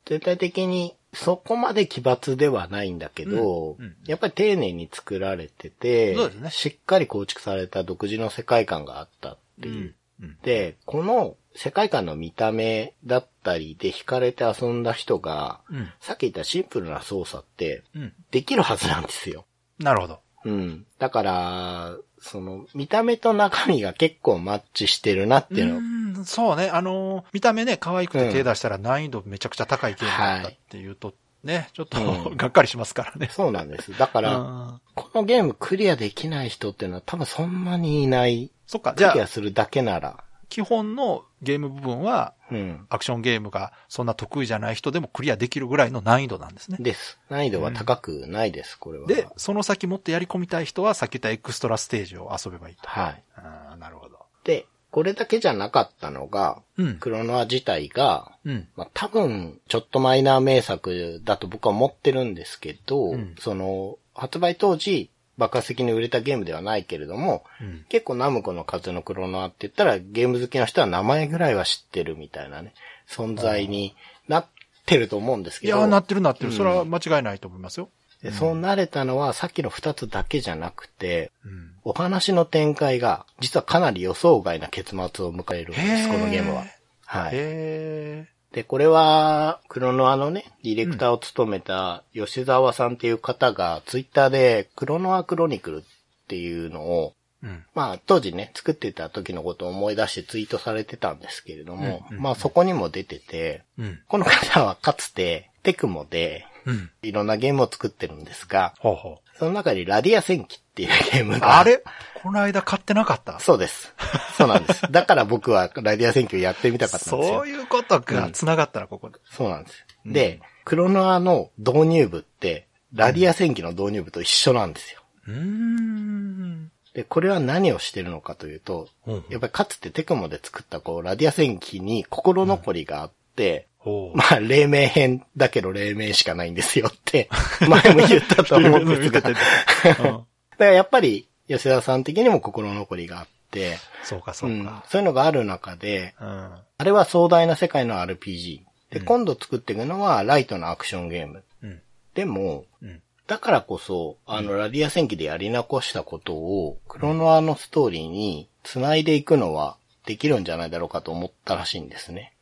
[0.06, 6.16] 全体的にそこまで奇抜ではないんだけどやっぱり丁寧に作られてて
[6.50, 9.96] しっかり構築された独自の世界観があったっていう。
[10.22, 10.38] うん。
[10.44, 15.90] で、この世界観の見た目だったりで惹かれて遊んだ人が、うん。
[16.00, 18.14] さっき言ったシンプルな操作ってうん。
[18.32, 19.46] できるはずなんですよ。
[19.80, 20.20] なるほど。
[20.46, 20.86] うん。
[21.00, 25.78] だから、その、見た目と中身が結構マッチしてるなっていうの。
[25.78, 26.70] うん、そうね。
[26.70, 31.14] あのー見た目ね、可愛くて手出したら難易度めちゃくちゃ高いゲームだったっていうと、
[31.44, 33.30] ね、ちょっと、うん がっかりしますからね。
[33.32, 33.98] そうなんです。
[33.98, 38.52] だから、うんこのゲームクリアできない人っていうのは多分そんなにいない。
[38.68, 40.23] そっか、クリアじゃあ、するだけなら。
[40.54, 42.86] 基本のゲーム部分は、うん。
[42.90, 46.78] アクションゲームがそんな得意じゃない人でもクリアできるぐらいの難易度なんですね。
[46.80, 47.18] です。
[47.28, 49.08] 難易度は高くないです、これは。
[49.08, 52.88] で、その先もっとやり込みたい人は、さっき言ったエクストラステージを遊べばいいと。
[52.88, 53.24] はい。
[53.36, 54.20] ああ、なるほど。
[54.44, 56.98] で、これだけじゃなかったのが、うん。
[57.00, 58.68] クロノア自体が、うん。
[58.76, 67.86] まあ、多分、ちょっとマイナー名作だと僕は思ってるんですけど、うんその、発売当時、爆発的に売れたゲームではないけれども、うん。
[67.90, 72.74] 結構ナムコの風のクロノアって言ったら、ゲーム好きの人は名前ぐらいは知ってるみたいなね、
[73.10, 73.96] 存在に
[74.28, 74.46] なっ
[74.86, 76.50] てると思うんですけど、いや、なってるなってる。
[76.50, 77.90] うんそれは間違いないと思いますよ。
[78.22, 81.72] でそうなれたのはさっきの二つだけじゃなくて、うん。
[81.84, 86.64] お話の展開が、実はかなり予想外な結末を迎えるんです、このゲームは。
[87.06, 87.32] はい。
[87.34, 95.82] へで、これは、クロノアのね、ディレクターを務めた吉沢さんっていう方が、ツイッターで、クロノアクロニクルっ
[96.28, 97.66] ていうのを、うん。
[97.74, 104.00] まあ当時ね、作ってた時のことを思い出してツイートされてたんですけれども、うんうんまあそこにも出てて、うん。
[104.08, 106.92] この方はかつてテクモでうん。
[107.02, 111.40] いろんなゲームを作ってるんですが、ほうほその中にラディア戦記っていうゲームう。
[111.40, 111.60] が。
[111.60, 111.84] あれ？
[112.22, 113.40] この間買ってなかった？
[113.40, 113.94] そうです。
[114.38, 114.82] そうなんです。
[114.92, 117.38] だから僕はラディア戦記をやってみたかったんですよ。
[117.40, 119.20] そういうことがうん繋がったらここで。
[119.30, 119.86] そうなんですよ。
[120.06, 125.02] で、クロノアの導入部って、ラディア戦記の導入部と一緒なんですよ。
[125.28, 126.72] うーん。
[126.94, 133.68] で、これは何をしてるのかというと、うんやっぱりかつてテクモで作ったこう、ラディア戦記に心残りがあって。
[134.16, 137.30] まあ、黎明編だけど黎明しかないんですよって、
[137.68, 139.22] 前も言ったと思うんですが。
[139.22, 140.26] だかうん
[140.58, 144.84] らやっぱり、吉田さん的にも心残りがあって、そうか、そううんか。
[144.88, 146.28] そういうのがある中で、うん。
[146.28, 148.62] あれは壮大な世界の RPG。
[148.92, 151.44] で、うん今度作っていくのはライトなアクションゲーム。
[151.64, 151.82] うん。
[152.14, 153.02] でも、うん。
[153.28, 162.34] だからこそ、あの、ラディア戦記でやり残したことを、クロノアのストーリーに繋いでいくのはできるんじゃないだろうかと思ったらしいんですね。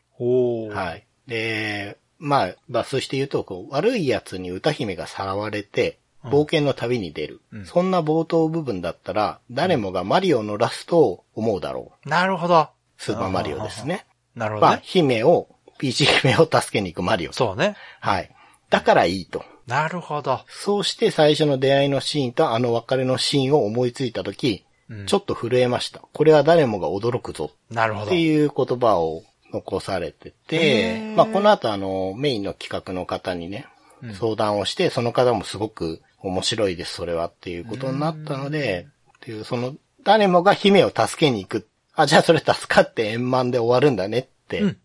[0.70, 1.06] はい。
[1.28, 7.42] で、まあ、抜粋して言うと、こう、悪い奴に歌姫がさらわれて、冒険の旅に出る。
[7.52, 12.10] うんそんな冒頭部分だったら、誰もがマリオのラストを思うだろう。
[12.10, 12.70] なるほど。
[12.98, 14.06] スーパーマリオですね。
[14.36, 14.80] まあ、なるほどね。
[14.84, 15.48] 姫を、
[15.80, 17.34] ピーチ姫を助けに行くマリオ。
[17.34, 17.76] そうね。
[18.00, 18.32] はい。
[18.70, 19.44] だからいいと。
[19.66, 20.42] なるほど。
[20.48, 26.02] そうして最初の出会いのシーンとあの別れのシーンを思いついたとき、うんちょっと震えました。
[26.14, 28.20] これは誰もが驚くぞなるほどって。
[28.20, 33.82] いう言葉を残されてへてー、まあこの後あのメインの企画の方にね、うん
[34.16, 38.88] 相談をして、その方もすごく面白いです、それはっていうことになったので、
[39.18, 41.68] っていうその誰もが姫を助けに行く。
[41.94, 44.76] あ、じゃあそれ助かって円満で終わるんだねって。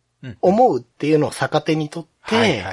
[0.41, 2.65] 思うっていうのを逆手にとって、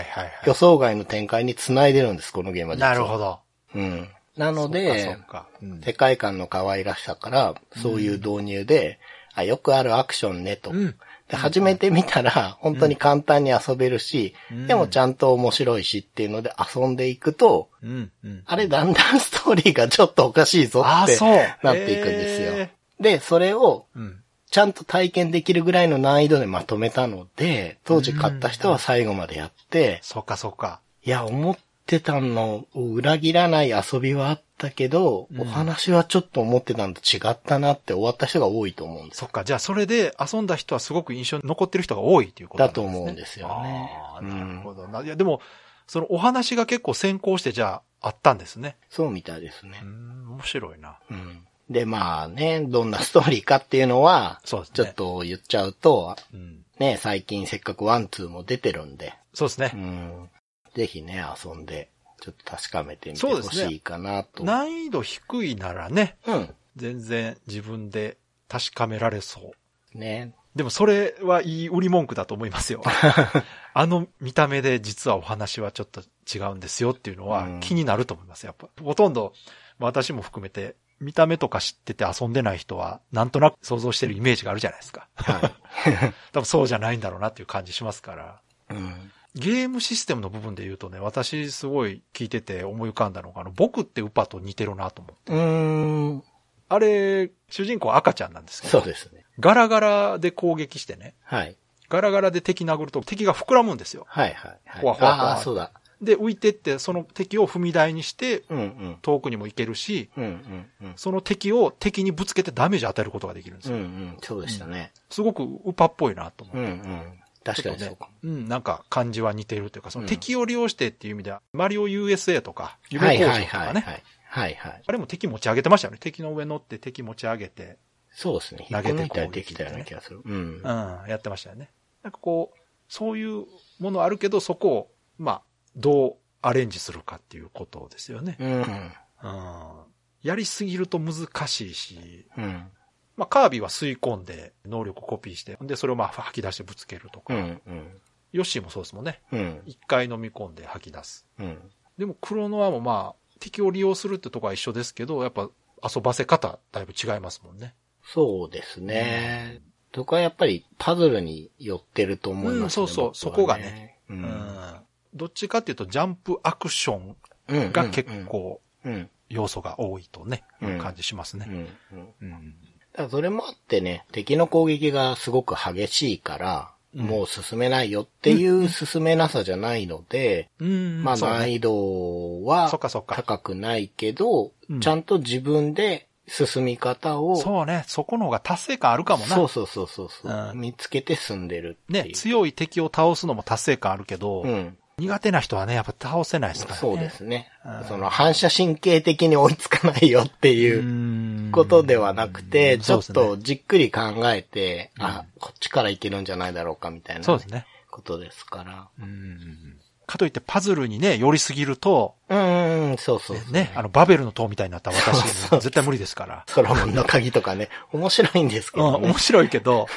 [0.45, 2.89] 予想外の展開に繋いでるんです、このゲームは実は。
[2.89, 3.39] なるほど。
[3.75, 4.09] うん。
[4.37, 5.17] なので、
[5.61, 8.99] うん世界観の可愛らしさから、そういう導入で、
[9.35, 10.71] あ、よくあるアクションねと。
[10.71, 10.95] うん
[11.33, 18.11] で、始めてみたら、本当に簡単に遊べるし、うんでもちゃんと面白いしっていうので遊んでいくと、うん。
[18.23, 18.43] うん。
[18.45, 21.17] あれだんだんストーリーがちょっとおかしいぞって
[21.63, 22.69] なっていくんですよへ。
[22.99, 24.19] で、それをうん。
[24.51, 30.79] ちゃんと体験できるぐらいの難易度でまとめたので、当時買った人は最後までやって、そうかそうか。
[31.03, 39.19] いや、思ってたのを裏切らない遊びはあったけど、うんお話はちょっと思ってたのと違ったなって終わった人が多いと思うんです。
[39.19, 39.43] そっか。
[39.43, 45.01] じゃあそれで遊んだ人はすごく印象に残ってる人が多いっていうことなんですと思うんですよねあなるほどな。
[45.01, 45.41] いや、でも、
[45.87, 48.77] そのお話が結構先行してじゃああったんですね。
[48.89, 49.85] そうみたいですねう。
[49.85, 50.97] ん、面白いな。
[51.09, 51.45] うん。
[51.69, 56.59] で、まあね、どんなストーリーかっていうのは、そうですねちょっと言っちゃうと、うん。
[56.79, 59.77] ね、最近せっかくワン、ツーも出てるんで、そうですねう。
[59.77, 60.29] ん。
[60.73, 64.43] ぜひね、遊んで、ちょっと確かめてみてほしいかなと。
[64.43, 66.55] 難易度低いならね、うん。
[66.75, 68.17] 全然自分で
[68.47, 69.51] 確かめられそ
[69.93, 69.97] う。
[69.97, 70.33] ね。
[70.55, 72.83] でもそれはいい売り文句だと思いますよ。
[73.73, 76.01] あの見た目で実はお話はちょっと
[76.31, 78.45] 違うんですよっていうのはうん気になると思います。
[78.45, 78.69] やっぱ。
[78.81, 79.33] ほとんど、
[79.79, 85.09] まあ私も含めて、見た目とか知ってて遊んでない人は、なんとなく想像してるイメージがあるじゃないですか。
[85.15, 85.51] は
[86.31, 88.41] 多分そうじゃないんだろうなっていう感じしますから。
[88.71, 88.73] い。
[88.75, 89.11] うん。
[89.35, 95.33] ゲームシステムの部分で言うとね、私すごい聞いてて思い浮かんだのが、あの、僕ってウパと似てるなと思って。
[95.33, 96.23] うーん。
[96.69, 99.25] あれ、主人公赤ちゃんなんですけど、そうですね。
[99.39, 101.57] ガラガラで攻撃してね、はい。
[101.89, 104.05] ガラガラで敵殴ると敵が膨らむんですよ。
[104.07, 104.81] はいはいはい。
[104.81, 105.71] ほわほわほわああ、そうだ。
[106.01, 108.97] で、浮いてって、その敵を踏み台にして、うんうん。
[109.01, 110.93] 遠くにも行けるし、うんうんうん。
[110.95, 113.77] その敵を敵にぶつけてダメージ与えることができるんですよ。
[113.77, 114.17] うんうん。
[114.21, 114.91] そうでしたね。
[115.09, 116.67] すごくウパっぽいなと思うんう。
[116.67, 117.22] うん。
[117.43, 117.77] 確かに。
[117.77, 117.97] ね。
[118.23, 123.65] うん、なんか感じは似てるというか、そのうん敵を利用してっていう意味では、マリオ USA とか、はい夢工場はいとかね。
[123.65, 124.03] はいはい。
[124.25, 124.83] はいはい。
[124.85, 125.99] あれも敵持ち上げてましたよね。
[125.99, 127.77] 敵の上乗って敵持ち上げて、
[128.11, 128.67] そうですね。
[128.71, 130.21] 投げてこ抜いたり攻撃できたような気がする。
[130.23, 130.61] うんうん、。
[131.07, 131.71] やってましたよね。
[132.03, 133.45] なんかこう、そういう
[133.79, 135.41] ものあるけど、そこを、まあ、
[135.75, 138.37] どうアレンジするかっていうことですよね。
[138.39, 138.61] うん。
[138.61, 139.83] うん。
[140.21, 142.71] やりすぎると難しいし、うん。
[143.15, 147.61] まあ、カービィは吸い込んで、能力コピーして、で、それをまあ吐き出してぶつけるとか、うん。
[147.67, 148.01] うん。
[148.31, 149.21] ヨッシーもそうですもんね。
[149.31, 149.61] うん。
[149.65, 151.25] 一回飲み込んで吐き出す。
[151.39, 151.59] うん。
[151.97, 155.49] でも、クロノアもまあ、敵を利用するってとこは一緒ですけど、やっぱ
[155.83, 157.75] 遊ばせ方、だいぶ違いますもんね。
[158.03, 159.61] そうですね。
[159.93, 162.63] そこはやっぱりパズルに寄ってると思いますね。
[162.63, 163.99] うんそうそう僕はそこがね。
[164.09, 164.13] う。
[164.13, 164.79] うんん。
[165.13, 167.15] どっちかっていうと、ジャンプアクション
[167.49, 167.71] うん。
[167.71, 169.09] が結構うん。
[169.29, 171.47] 要素が多いとね、うん感じしますね。
[171.49, 172.13] うん。
[172.21, 172.55] うん。
[172.97, 173.05] うん。
[173.05, 181.03] だそれもあってね、敵の攻撃がすごく激しいから、うんもう進めないよっていう進めなさじゃないので、うん。
[181.03, 187.83] まあ難易度はそっかそっか高くないけど、うんちゃんと自分で進み方を、そうね。
[187.87, 189.35] そこの方が達成感あるかもな。
[189.35, 192.05] そうそうそうそうそう、うん見つけて進んでるっていう。
[192.05, 194.77] ね、強い敵を倒すのも達成感あるけど、うん。
[195.03, 196.79] 苦手な人はね、やっぱ倒せないですからね。
[196.79, 197.87] そうですねうん。
[197.87, 204.01] その反射神経的に追いつかないよっていうことではなくて、ちょっとじっくり考
[204.31, 207.65] えて、あ、こっちからいけるんじゃないだろうかみたいなそうですね。
[207.91, 208.87] ことですから。
[208.99, 213.53] うんかといってパズルにね、寄りすぎると、うんうんうん、そうそうそう。
[213.53, 215.23] ね、あの、バベルの塔みたいになったら私、
[215.61, 216.43] 絶対無理ですから。
[216.47, 219.17] ソロモンの鍵とかね、面白いんですけうん、どね面。
[219.17, 219.87] 白いけど、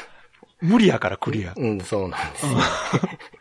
[0.61, 1.53] 無理やからクリア。
[1.57, 2.53] うん、そうなんですよ。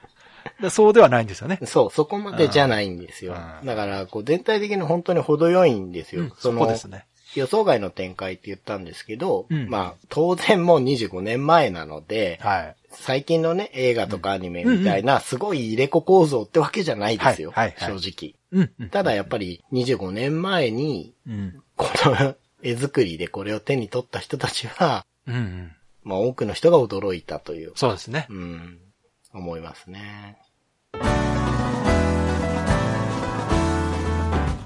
[0.62, 1.60] でそうではないんですよね。
[1.66, 3.34] そう、そこまでじゃないんですよ。
[3.34, 6.24] うんだから、こう、全体的に本当に程よいんですよ。
[6.24, 7.06] うんそこですね。
[7.36, 12.76] 予想外の展開って言ったんですけど、うんまあ、当然もう25年前なので、はい。
[12.92, 17.52] 最近のね、映画とかアニメみたいな、すごい入れ子構造ってわけじゃないですよ。
[17.52, 18.88] はいはいはい正直。
[18.90, 21.62] ただやっぱり25年前に、うん。
[21.76, 25.72] この絵作りでこれを手に取った人たちは、うんうん。
[26.04, 28.28] まあ多くの人が驚いたという、そうですね。
[28.30, 28.80] うん、
[29.34, 30.38] 思いますね。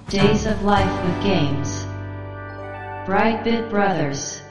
[0.10, 1.86] Days of Life with Games.
[3.06, 4.42] Brightbit Brothers.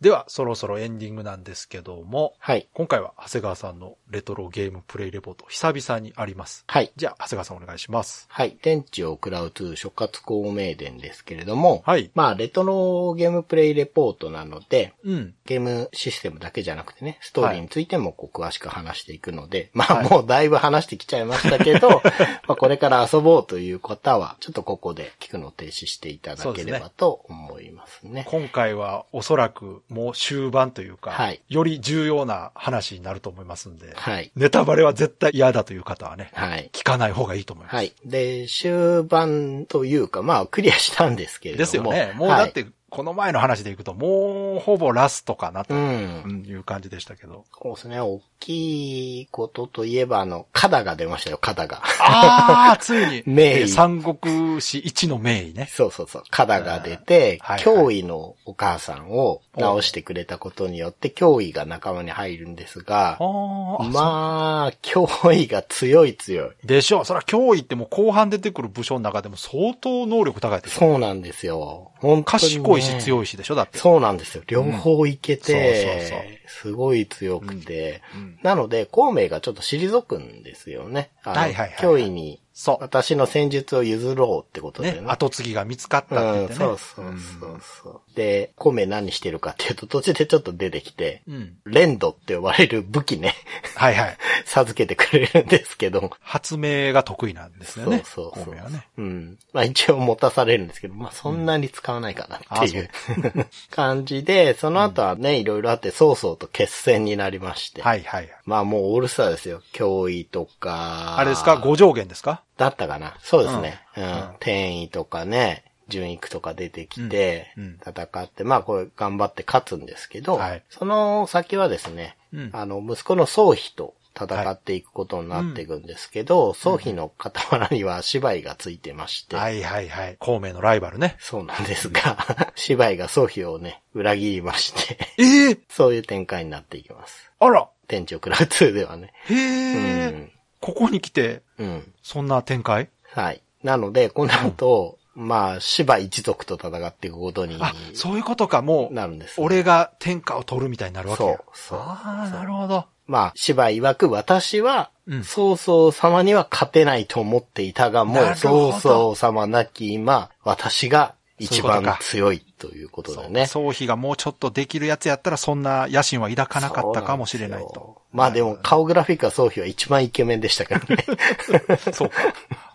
[0.00, 2.66] では、そろそろエンディングなんですけども、はい。
[2.72, 6.64] 今回は長谷川さんのレトロゲームプレイレポート、久々にあります。
[6.68, 6.90] はい。
[6.96, 8.26] じゃあ、長谷川さんお願いします。
[8.30, 8.52] はい。
[8.52, 12.10] 天地を食らう2諸葛孔明伝ですけれども、はい。
[12.14, 15.34] まあ、レトロゲームプレイレポートなので、うん。
[15.44, 21.88] ゲームシステムだけじゃなくてね、ストーリーについてもこう詳しく話していくので、まあはいもうだいぶ話してきちゃいましたけど、
[22.48, 28.24] まあこれから遊ぼうという方は、ちょっとここで聞くのを停止していただければと思いますね。
[28.28, 34.30] 今回はおそらくもう終盤というか、はいより重要な話になると思いますんで、はい。
[34.36, 36.70] ネタバレは絶対嫌だという方はね、はい。
[36.72, 37.76] 聞かない方がいいと思います。
[37.76, 37.92] はい。
[38.04, 41.64] で、終盤というか、まあクリアしたんですけれども。
[41.64, 42.12] ですよね。
[42.16, 47.44] もうだって、この前の話でいくと、もうほぼラストかなとはい、う感じでしたけど。
[47.62, 48.00] そうですね。
[48.00, 51.82] 大きいことといえば、あの、肩が出ましたよ、肩が。
[52.00, 55.68] ああ、ついに、 名医えー三国志一の名医ね。
[55.70, 56.22] そうそうそう。
[56.30, 66.50] 肩が出て、脅威のお母さんを治してくれたことによって、脅威が仲間に入るんですが、あまあ、脅威が強い強い。
[66.64, 67.04] でしょう。
[67.04, 70.80] それは脅威ってもう後半出てくる武将の中でも相当能力高いですよ。
[70.80, 71.92] そうなんですよ。
[72.00, 72.24] 本当に、ね。
[72.24, 73.78] 賢いし強いしでしょだって。
[73.78, 74.42] そうなんですよ。
[74.46, 81.10] 両方いけて、うんそうそうそうすごい強くて、うんなので、孔明がちょっと退くんですよね。
[81.22, 82.78] はいはいはい脅威に、そう。
[82.80, 85.00] 私の戦術を譲ろうってことでね。
[85.00, 86.66] ね、後継ぎが見つかったって言ってね。
[86.66, 87.06] うん、そうそう
[87.40, 88.00] そうそう。
[88.14, 91.34] で、孔明何してるかっていうと、途中でちょっと出てきて、うん。
[91.34, 91.56] うん。
[91.64, 93.34] レンドって呼ばれる武器ね、
[93.76, 94.16] はいはい。
[94.44, 98.02] 授けてくれるんですけど、発明が得意なんですよね。
[98.04, 98.86] そうそうそう孔明はね。
[98.98, 99.38] うん。
[99.54, 102.90] まあ一応持たされるんですけど、まあそんなに使わないかなっていう、
[103.70, 107.82] 感じで、その後はね、いろいろあって、曹操と決戦になりまして。
[107.82, 108.30] はいはいはい。
[108.44, 109.62] まあもうオールスターですよ。
[109.72, 111.16] 脅威とか。
[111.18, 111.58] あれですか？
[111.58, 112.42] 五上限ですか？
[112.56, 113.80] だったかなそうですね。
[113.96, 114.02] うん。
[114.02, 114.10] うん
[114.40, 130.16] 転移とかね、順育とか出てきてうんうん、戦って、まあこれ頑張って勝つんですけど、はいその先はですね、うんあの、息子の宗妃と戦っていくことになっていくんですけど、宗妃の傍らには芝居がついてまして、はいはいはい。
[130.18, 131.16] 孔明のライバルね。
[131.18, 132.16] そうなんですが、
[132.54, 137.30] 芝居が宗妃をね、裏切りまして、ええ そういう展開になっていきます。
[137.38, 139.12] あら天地を食らう2ではね。
[139.28, 141.92] へえ、うんここに来て、うん。
[142.02, 142.90] そんな展開？
[143.14, 143.42] はい。
[143.62, 148.62] なので、この後、まあ、芝一族と戦っていくことにあ、そういうことか。
[148.62, 149.44] もう、なるんです、ね。
[149.44, 152.86] 俺が天下を取るみたいになるわけやそうそうああ、なるほど。
[153.10, 163.46] まあ、芝曰く私は、うん曹操様には勝てないと思っていたが、もう曹操様なき今、私が一番強いということそうだね。
[163.46, 168.00] 総費がもうちょっとできるやつやったら、そんな野心は抱かなかったかもしれないと。
[168.12, 171.04] まあでも、顔グラフィックは宗妃は一番イケメンでしたからね。
[171.92, 172.14] そうか。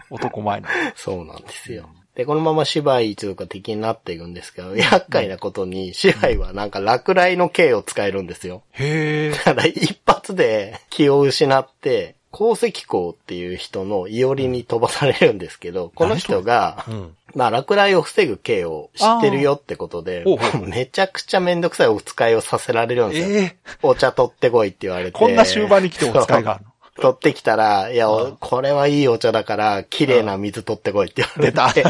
[0.09, 0.67] 男前な。
[0.97, 1.87] そうなんですよ。
[2.15, 8.63] で、このまま芝居一族が敵になっていくんですけど、厄介なことに、芝居はなんか落雷の刑を使えるんですよ。
[8.71, 9.37] へえ。
[9.43, 17.15] ただ一発で気を失って、鉱石工っていう人のいおりに飛ばされるんですけど、この人がう、ん。
[17.33, 20.23] まあ落雷を防ぐ刑を知ってるよってことで
[20.65, 23.37] めちゃくちゃめんどくさいお使いをさせられるんですよ。
[23.37, 25.11] ええお茶取ってこいって言われて。
[25.11, 26.71] こんな終盤に来てお使いがあるの？
[26.95, 31.83] 取ってきたら、いや、うんこれはいいお茶だから、綺麗な水取ってこいって言われて。。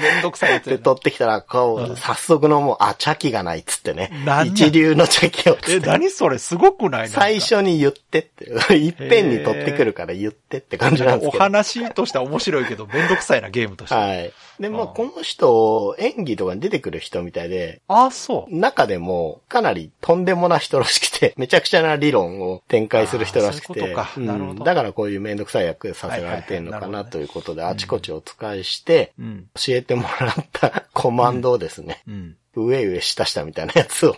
[0.00, 4.46] めんどくさいやつやで、な取ってきたら、こう早速のもう、あ、茶器がないっつってねなん。
[4.48, 5.86] や一流の茶器をつえ、って。
[5.86, 6.38] 何それ？
[6.38, 7.00] すごくない？
[7.02, 8.50] なんか最初に言ってって。
[8.74, 11.44] いっぺんに取ってくるから言ってって感じなんですおけど。
[11.44, 13.94] 話としては面白いけど、めんどくさいな、ゲームとして。
[13.94, 14.32] はい。
[14.60, 14.94] で、まあ、うん。
[14.94, 18.54] この人、演技とかに出てくる人みたいで、あ、そう。
[18.54, 27.02] 中でも、かなりとんでもな人らしくて、 めちゃくちゃな理論を展開する人らしくて、だからこういうめんどくさい役させられてるのかなはいはいはい。
[27.02, 29.46] なるほどねということで、あちこちお使いして、うん。
[29.54, 32.36] 教えてもらったコマンドをですね、うん。
[32.54, 34.14] 上上下下みたいなやつを。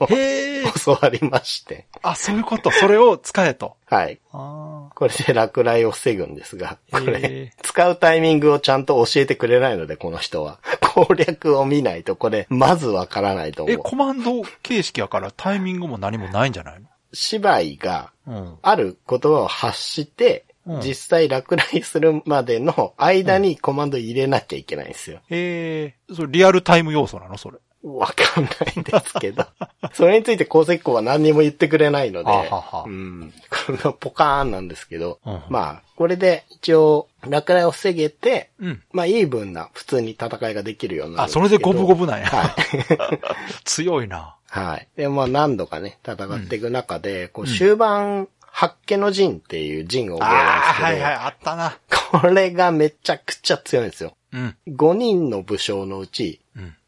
[0.84, 2.70] 教わりまして、あ、そういうこと。
[2.70, 3.76] それを使えと。
[3.86, 4.18] はい。
[4.32, 10.58] あこれで落雷を防ぐんですが、こへれー、使うタイミングをちゃんと教えてくれないので、この人は。
[10.94, 13.84] 攻略を見ないと、これ、まずわからないとえ、思う。
[13.84, 16.86] コマンド形式やからタイミングも何もないんじゃないの？
[17.14, 18.58] 芝居が、うん。
[18.62, 25.18] ある言葉を発して、うん実際落雷するまでの間にコマンド入れなきゃいけないんですよ。
[25.28, 27.36] ええそれリアルタイム要素なの？
[27.36, 27.58] それ。
[27.82, 29.44] わかんないですけど。
[29.92, 33.32] それについて高石膏は何にも言ってくれないので、はははうん。
[33.66, 38.82] このポカーンなんですけど、うんまあ、これで一応落雷を防げて、うん。
[38.92, 41.28] まあ、イーブンな普通に戦いができるようになるあ。
[41.28, 42.26] それでゴブゴブなんや。
[42.26, 42.54] はい。
[43.64, 44.36] 強いな。
[44.48, 44.88] はい。
[44.96, 51.78] で、まあ何度かね、戦っていく中で、こう終盤、八家の陣っていう陣を覚えるんですけど、はいはい、あったな。
[52.20, 54.14] これがめちゃくちゃ強いんですよ。
[54.32, 54.56] うん。
[54.68, 56.41] 5人の武将のうち、うん。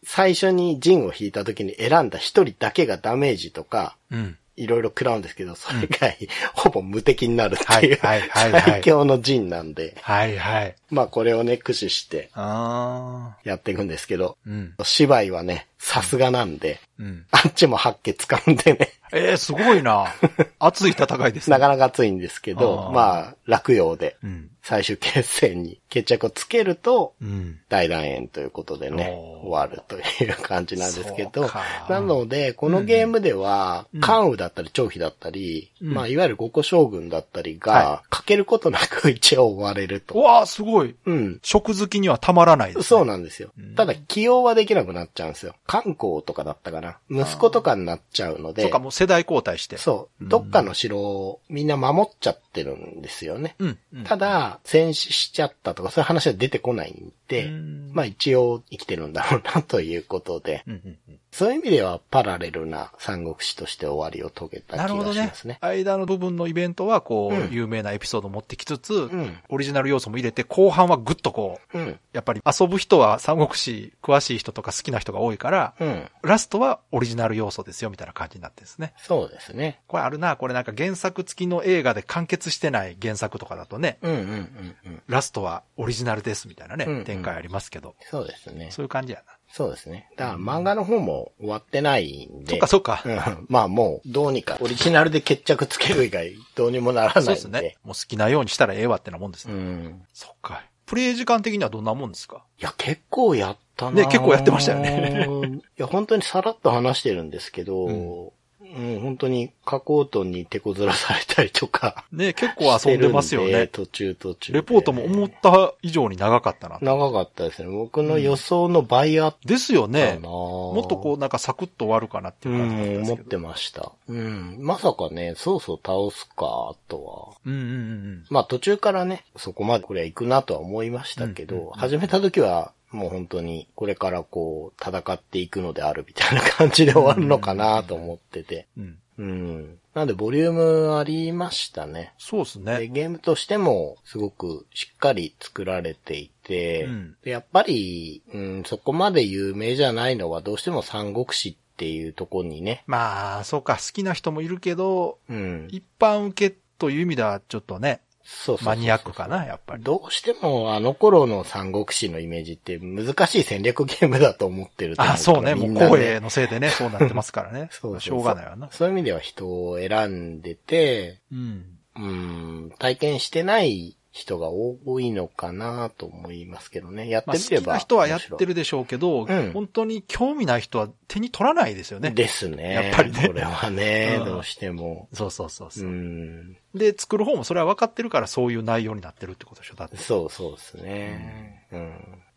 [0.07, 4.39] 最初に陣を引いた時に選んだ1人だけがダメージとか、うん。
[4.57, 6.17] いろいろ食らうんですけど、それ以外、
[6.55, 10.77] ほぼ無敵になるっていう、はいはいはいはい最強の陣なんで、はいはい。
[10.91, 12.31] まあこれをね、駆使して。
[12.37, 14.75] やっていくんですけど、うん。
[14.83, 17.27] 芝居はね、さすがなんで、うん。
[17.33, 20.15] あっちも八家使うんでね、ええすごいな。
[20.61, 21.59] 熱い戦いですね。
[21.59, 24.51] なかなか熱いんですけどまあ、落葉でうん。
[24.65, 27.61] 最終決戦に 決着をつけると、うん。
[27.69, 29.13] 大団円ということでね、
[29.43, 31.51] 終わるという感じなんですけど
[31.89, 40.19] なので、このゲームではうん、関羽だったり張飛だったり、うんまあ、いわゆる五個将軍だったりはが、かけることなく 一応終われるうと。
[40.19, 40.97] わあ、すごい。
[41.05, 41.41] うん。
[41.43, 42.85] 食好きにはたまらないです、ね。
[42.85, 43.75] そうなんですようん。
[43.75, 45.55] ただ、起用はできなくなっちゃうんですよ。
[45.67, 46.99] 観光とかだったかな。
[47.11, 49.77] 息子とかになっちゃうのでそうか、、もう世代交代して。
[49.77, 50.29] そう。
[50.29, 53.57] どっかの城をみんな守っちゃってるんですよね。
[53.59, 53.79] うん。
[53.93, 54.05] うん。
[54.05, 57.91] ただ、戦死しちゃったとか、そういう話は出てこないんで、うん。
[57.93, 65.59] まあ一応生きてるんだろうなということで、うんうんうんそういう意味ではパラレルな三国志として終わりを遂げた気なるほどねがしますね。。
[65.61, 69.37] 間の部分のイベントは、こう、うん有名なエピソードを持ってきつつ、うん。
[69.49, 71.99] オリジナル要素も入れて、後半はぐっとこう、うん。
[72.13, 76.09] やっぱり遊ぶ人は三国志詳しい人とか好きな人が多いから、うん。
[76.23, 78.95] ラストはオリジナル要素ですよ、みたいな感じになってですね。
[78.99, 79.81] そうですね。
[79.89, 85.03] これあるな、これなんか原作付きの映画で完結してない原作とかだとね、うんうんうんうん。
[85.09, 88.69] ラストはオリジナルです、みたいなね、展開ありますけど、そうですね。
[88.71, 89.33] そういう感じやな。
[89.53, 90.09] そうですね。
[90.17, 92.51] だから漫画の方も終わってないんで。
[92.51, 93.03] そっかそっか。
[93.05, 93.47] うん。
[93.49, 97.35] まあもう、どうにか、オリジナルで決着つける以外、どうにもならそうないんで。
[97.35, 97.77] ですね。
[97.85, 99.55] もう好きなようにしたらええわってなもんですね。
[99.55, 100.03] うん。
[100.13, 100.63] そっか。
[100.87, 102.45] プレイ時間的にはどんなもんですか？
[102.61, 105.29] いや、結構やったなね結構やってましたよね。
[105.79, 108.31] いや、本当にさらっと話してるんですけど、うん
[108.77, 112.05] うん、本当に、加工トンに手こずらされたりとか。
[112.13, 113.69] ね結構遊んでますよね。
[113.69, 114.59] 途中途中で。
[114.59, 116.79] レポートも思った以上に長かったな。
[116.83, 117.71] 長かったですね。
[117.71, 120.19] 僕の予想の倍あっですよね。
[120.23, 123.13] もっとこうなんかサクッと終わるかなってういう感じですけど。
[123.15, 123.93] 思ってました。
[124.09, 124.57] うん。
[124.61, 127.37] まさかね、そうそう倒すか、とは。
[127.47, 138.69] うんうんうんまあ途中からね、そこまでこれは行くなとは思いましたけど、うんうんうん始めた時はもう本当にこれからこう戦っていくのであるみたいな感じで終わるのかなと思ってて。
[138.79, 138.99] うん。
[139.19, 139.27] うん。
[139.27, 139.79] うん。
[139.95, 142.15] なんでボリュームありましたね。
[142.19, 142.87] そうですでね。
[142.89, 155.69] ゲームとしてもすごくしっかり作られていて、うんでやっぱり、うん、そこまで有名じゃないのはどうしても三国志っていうところにね、まあ、そうか、好きな人もいるけど、うん。
[155.71, 159.83] 一般受けという意味ではちょっとね、そうそうマニアックかな、やっぱり。
[159.83, 167.69] どうしてもあの頃の三国志のイメージって難しい戦略ゲームだと思ってると思あ、そうね、もう光栄のせいでね、 そうなってますからね。
[167.71, 168.69] そうしょうがないわな。
[168.71, 171.65] そういう意味では人を選んでて、うん。
[171.97, 177.09] うん、体験してない人が多いのかなと思いますけどね。
[177.09, 177.65] やってまあ、みれば。
[177.65, 182.13] 好きな人はやってるでしょうけど、うん本当に興味ない人は手に取らないですよね。
[182.13, 182.75] ですね。
[182.75, 185.09] やっぱりねこれはね、うんどうしても。
[185.13, 186.57] そうそうそうそうう、ん。
[186.77, 189.97] で、作る方もそれは分かってるからそういう内容になってるってことでしょだって。
[189.97, 191.67] そうそうですね。
[191.73, 191.93] うん。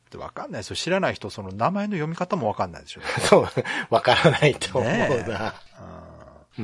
[0.10, 0.76] 分かんないですよ。
[0.76, 3.02] 知らない人、その名前の読み方も分かんないでしょ。
[3.22, 3.48] そう、
[3.92, 5.54] わからないと思うねえな。
[5.80, 6.07] うんうん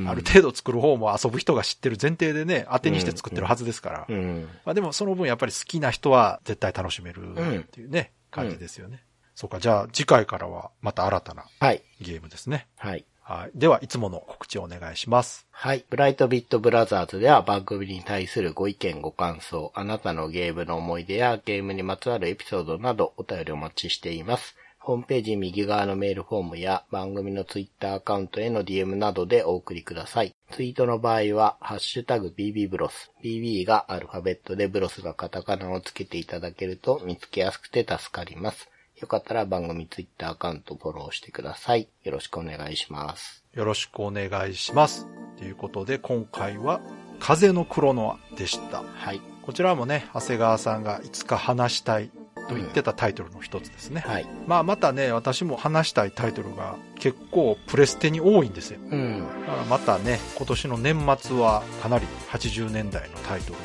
[0.08, 4.06] ある程度作る方も遊ぶ人が知ってる前提でね、当てにして作ってるはずですから。
[4.08, 4.48] うん。
[4.66, 9.04] まあでもその分やっぱり好きな人は絶対楽しめるっていうね、感じですよね。
[9.36, 11.82] そうか、じゃあ次回からはまた新たなはい。
[12.02, 12.68] ゲームですね。
[12.78, 13.06] はい。
[13.26, 13.52] はい。
[13.56, 15.48] では、いつもの告知をお願いします。
[15.50, 15.86] はい。
[15.89, 24.58] ブライトビットブラザーズでは番組に対するご意見ご感想、あなたのゲームの思い出やゲームにまつわるエピソードなどお便りお待ちしています。
[24.86, 30.36] ホームページ右側のメールフォームや番組のツイッターアカウントへの DM などでお送りください。
[30.51, 33.09] ツイートの場合は、ハッシュタグ BB ブロス。
[33.23, 38.69] BB がアルファベットでブロスがカタカナをつけていただけると見つけやすくて助かります。
[38.99, 41.88] よかったら番組ツイッターアカウントフォローしてください。
[42.03, 43.45] よろしくお願いします。
[43.53, 45.07] よろしくお願いします。
[45.38, 46.81] ということで、今回は、
[47.21, 48.84] 風のクロノアでした。
[48.84, 49.21] はい。
[49.43, 52.11] こちらもね、長谷川さんがいつか話したい
[52.48, 54.04] と言ってたタイトルの一つですね。
[54.06, 54.28] はい。
[54.48, 58.80] まあまたね、私も話したいタイトルが結構プレステに多いんですよ。
[58.89, 59.24] うん。
[59.46, 63.58] だからまたね、今年の年末はかなり80年代のタイトルを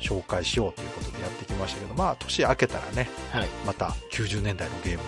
[0.00, 3.48] 紹介しようということでやってきましたけど、まあ年明けたらね、はい。
[3.66, 5.02] また90年代のゲームも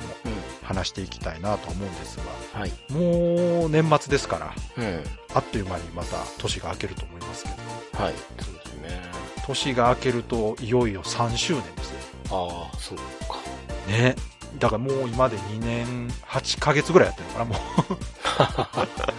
[0.62, 2.18] う話していきたいなと思うんです
[2.54, 2.62] が、ん。
[2.62, 2.72] はい。
[2.92, 5.04] もう年末ですから、うん。
[5.34, 8.14] あっという間にまた年が明けると思いますけど、はい。
[8.40, 9.02] そうですね。
[9.46, 12.00] 年が明けるといよいよ3周年ですよ。
[12.34, 13.38] ああ、そうか。
[13.86, 14.16] ね。
[14.58, 18.88] だからもう今で2年8ヶ月ぐらいやってるのかな、もう。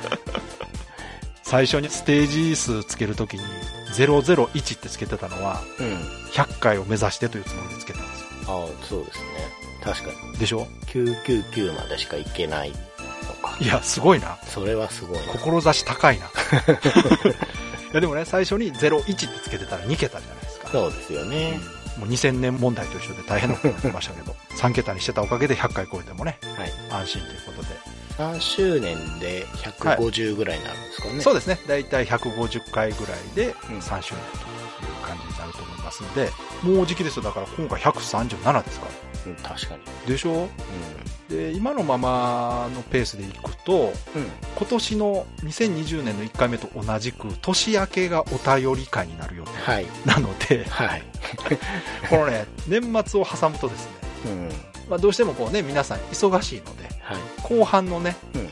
[1.44, 3.44] 最初にステージ数つけるときに
[3.94, 5.98] 001ってつけてたのはうん。
[6.32, 8.28] 100回を目指してというつもりでつけたんですよ。
[8.48, 9.26] ああ、そうですね。
[9.84, 10.38] 確かに。
[10.38, 12.76] でしょ？999までしかいけないの
[13.48, 13.56] か。
[13.60, 14.38] いや、すごいな。
[14.48, 15.34] それはすごいな。
[15.34, 16.26] 志高いな。
[16.28, 16.30] い
[17.94, 20.70] やでもね、最初に01ってつけてたら2桁じゃないですか。
[20.70, 21.60] そうですよね。
[21.98, 27.02] もう2000年問題と一緒で大変なことになってましたけど、 3桁にしてたおかげで100回超えてもね、はい。
[27.02, 27.96] 安心ということで。
[28.18, 31.22] 3周年で150ぐらいになるんですかね。
[31.22, 31.60] そうですね。
[31.68, 36.32] だいたい150回ぐらいでうん3周年という感じになると思いますので、
[36.62, 37.24] もうじきですよ。
[37.24, 39.05] だから今回137ですから。
[39.26, 39.82] うん、確かに。
[40.08, 40.48] でしょ？
[41.30, 43.88] で、今のままのペースでいくと、うん。
[43.88, 43.92] うん。
[44.58, 49.86] 今年の2020年の1回目と同じく、年明けがお便り会になる予定はい。
[50.06, 51.04] なので、はい。
[52.10, 53.92] このね、年末を挟むとですね、
[54.26, 54.50] うん。
[54.90, 57.18] まあどうしてもこうね、皆さん忙しいので、はい。
[57.42, 58.42] 後半のね、うん。
[58.42, 58.50] うん。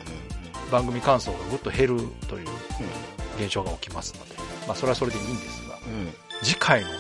[0.72, 3.44] 番組感想がぐっと減るといううん。
[3.46, 4.36] 現象が起きますので、
[4.68, 6.14] まあそれはそれでいいんですが、うん。
[6.42, 6.96] 次回のね、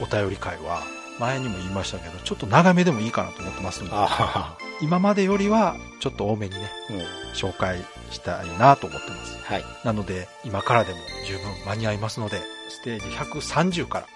[0.00, 0.84] お便り会は、
[1.18, 6.92] 前にも言いましたけど、ちょっと長めでもいいかなと思ってますので、あ今までよりは、ちょっと多めにね、あ。
[6.92, 7.00] うん。
[7.32, 9.38] 紹介したいなと思ってます。
[9.44, 9.64] はい。
[9.84, 14.15] なので、今からでも十分間に合いますので、ステージ130からはい。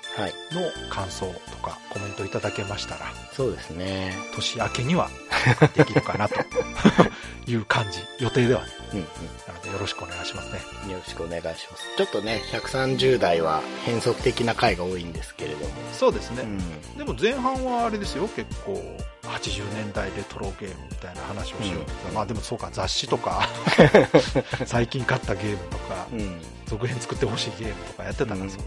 [0.53, 4.15] の感想とかコメントいただけましたら、そうですね。
[4.35, 5.09] 年明けには
[5.75, 6.35] できるかなと
[7.51, 8.69] いう感じ、予定ではね。
[8.93, 8.99] うん。
[8.99, 9.05] うん。
[9.47, 10.61] なのでよろしくお願いしますね。
[10.93, 11.85] よろしくお願いします。
[11.97, 15.71] ちょっとね、130代は変則的な回が多いんですけれども。
[15.93, 16.43] そうですね。
[16.43, 16.99] うん。
[16.99, 18.73] でも前半はあれですよ、結構、
[19.23, 23.49] 80年代レトロゲームみたいな話をしようって、うんまあでもそうか、雑誌とか、
[24.67, 26.21] 最近買ったゲームとか、うん。
[26.21, 26.41] うん。
[26.67, 28.67] 続編作ってほしいゲームとかやってたな、うんそういう。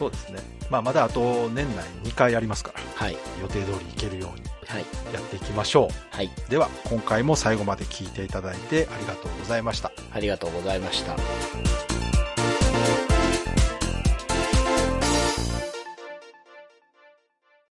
[0.00, 0.38] そうですね。
[0.70, 3.18] まあまだあと年内2回ありますから、はい。
[3.42, 4.84] 予定通りいけるようにはい。
[5.12, 6.30] やっていきましょはい。
[6.48, 6.50] う。
[6.50, 9.92] では、今回も最後まで聞いていただいてありがとうございました。
[10.10, 11.16] ありがとうございました。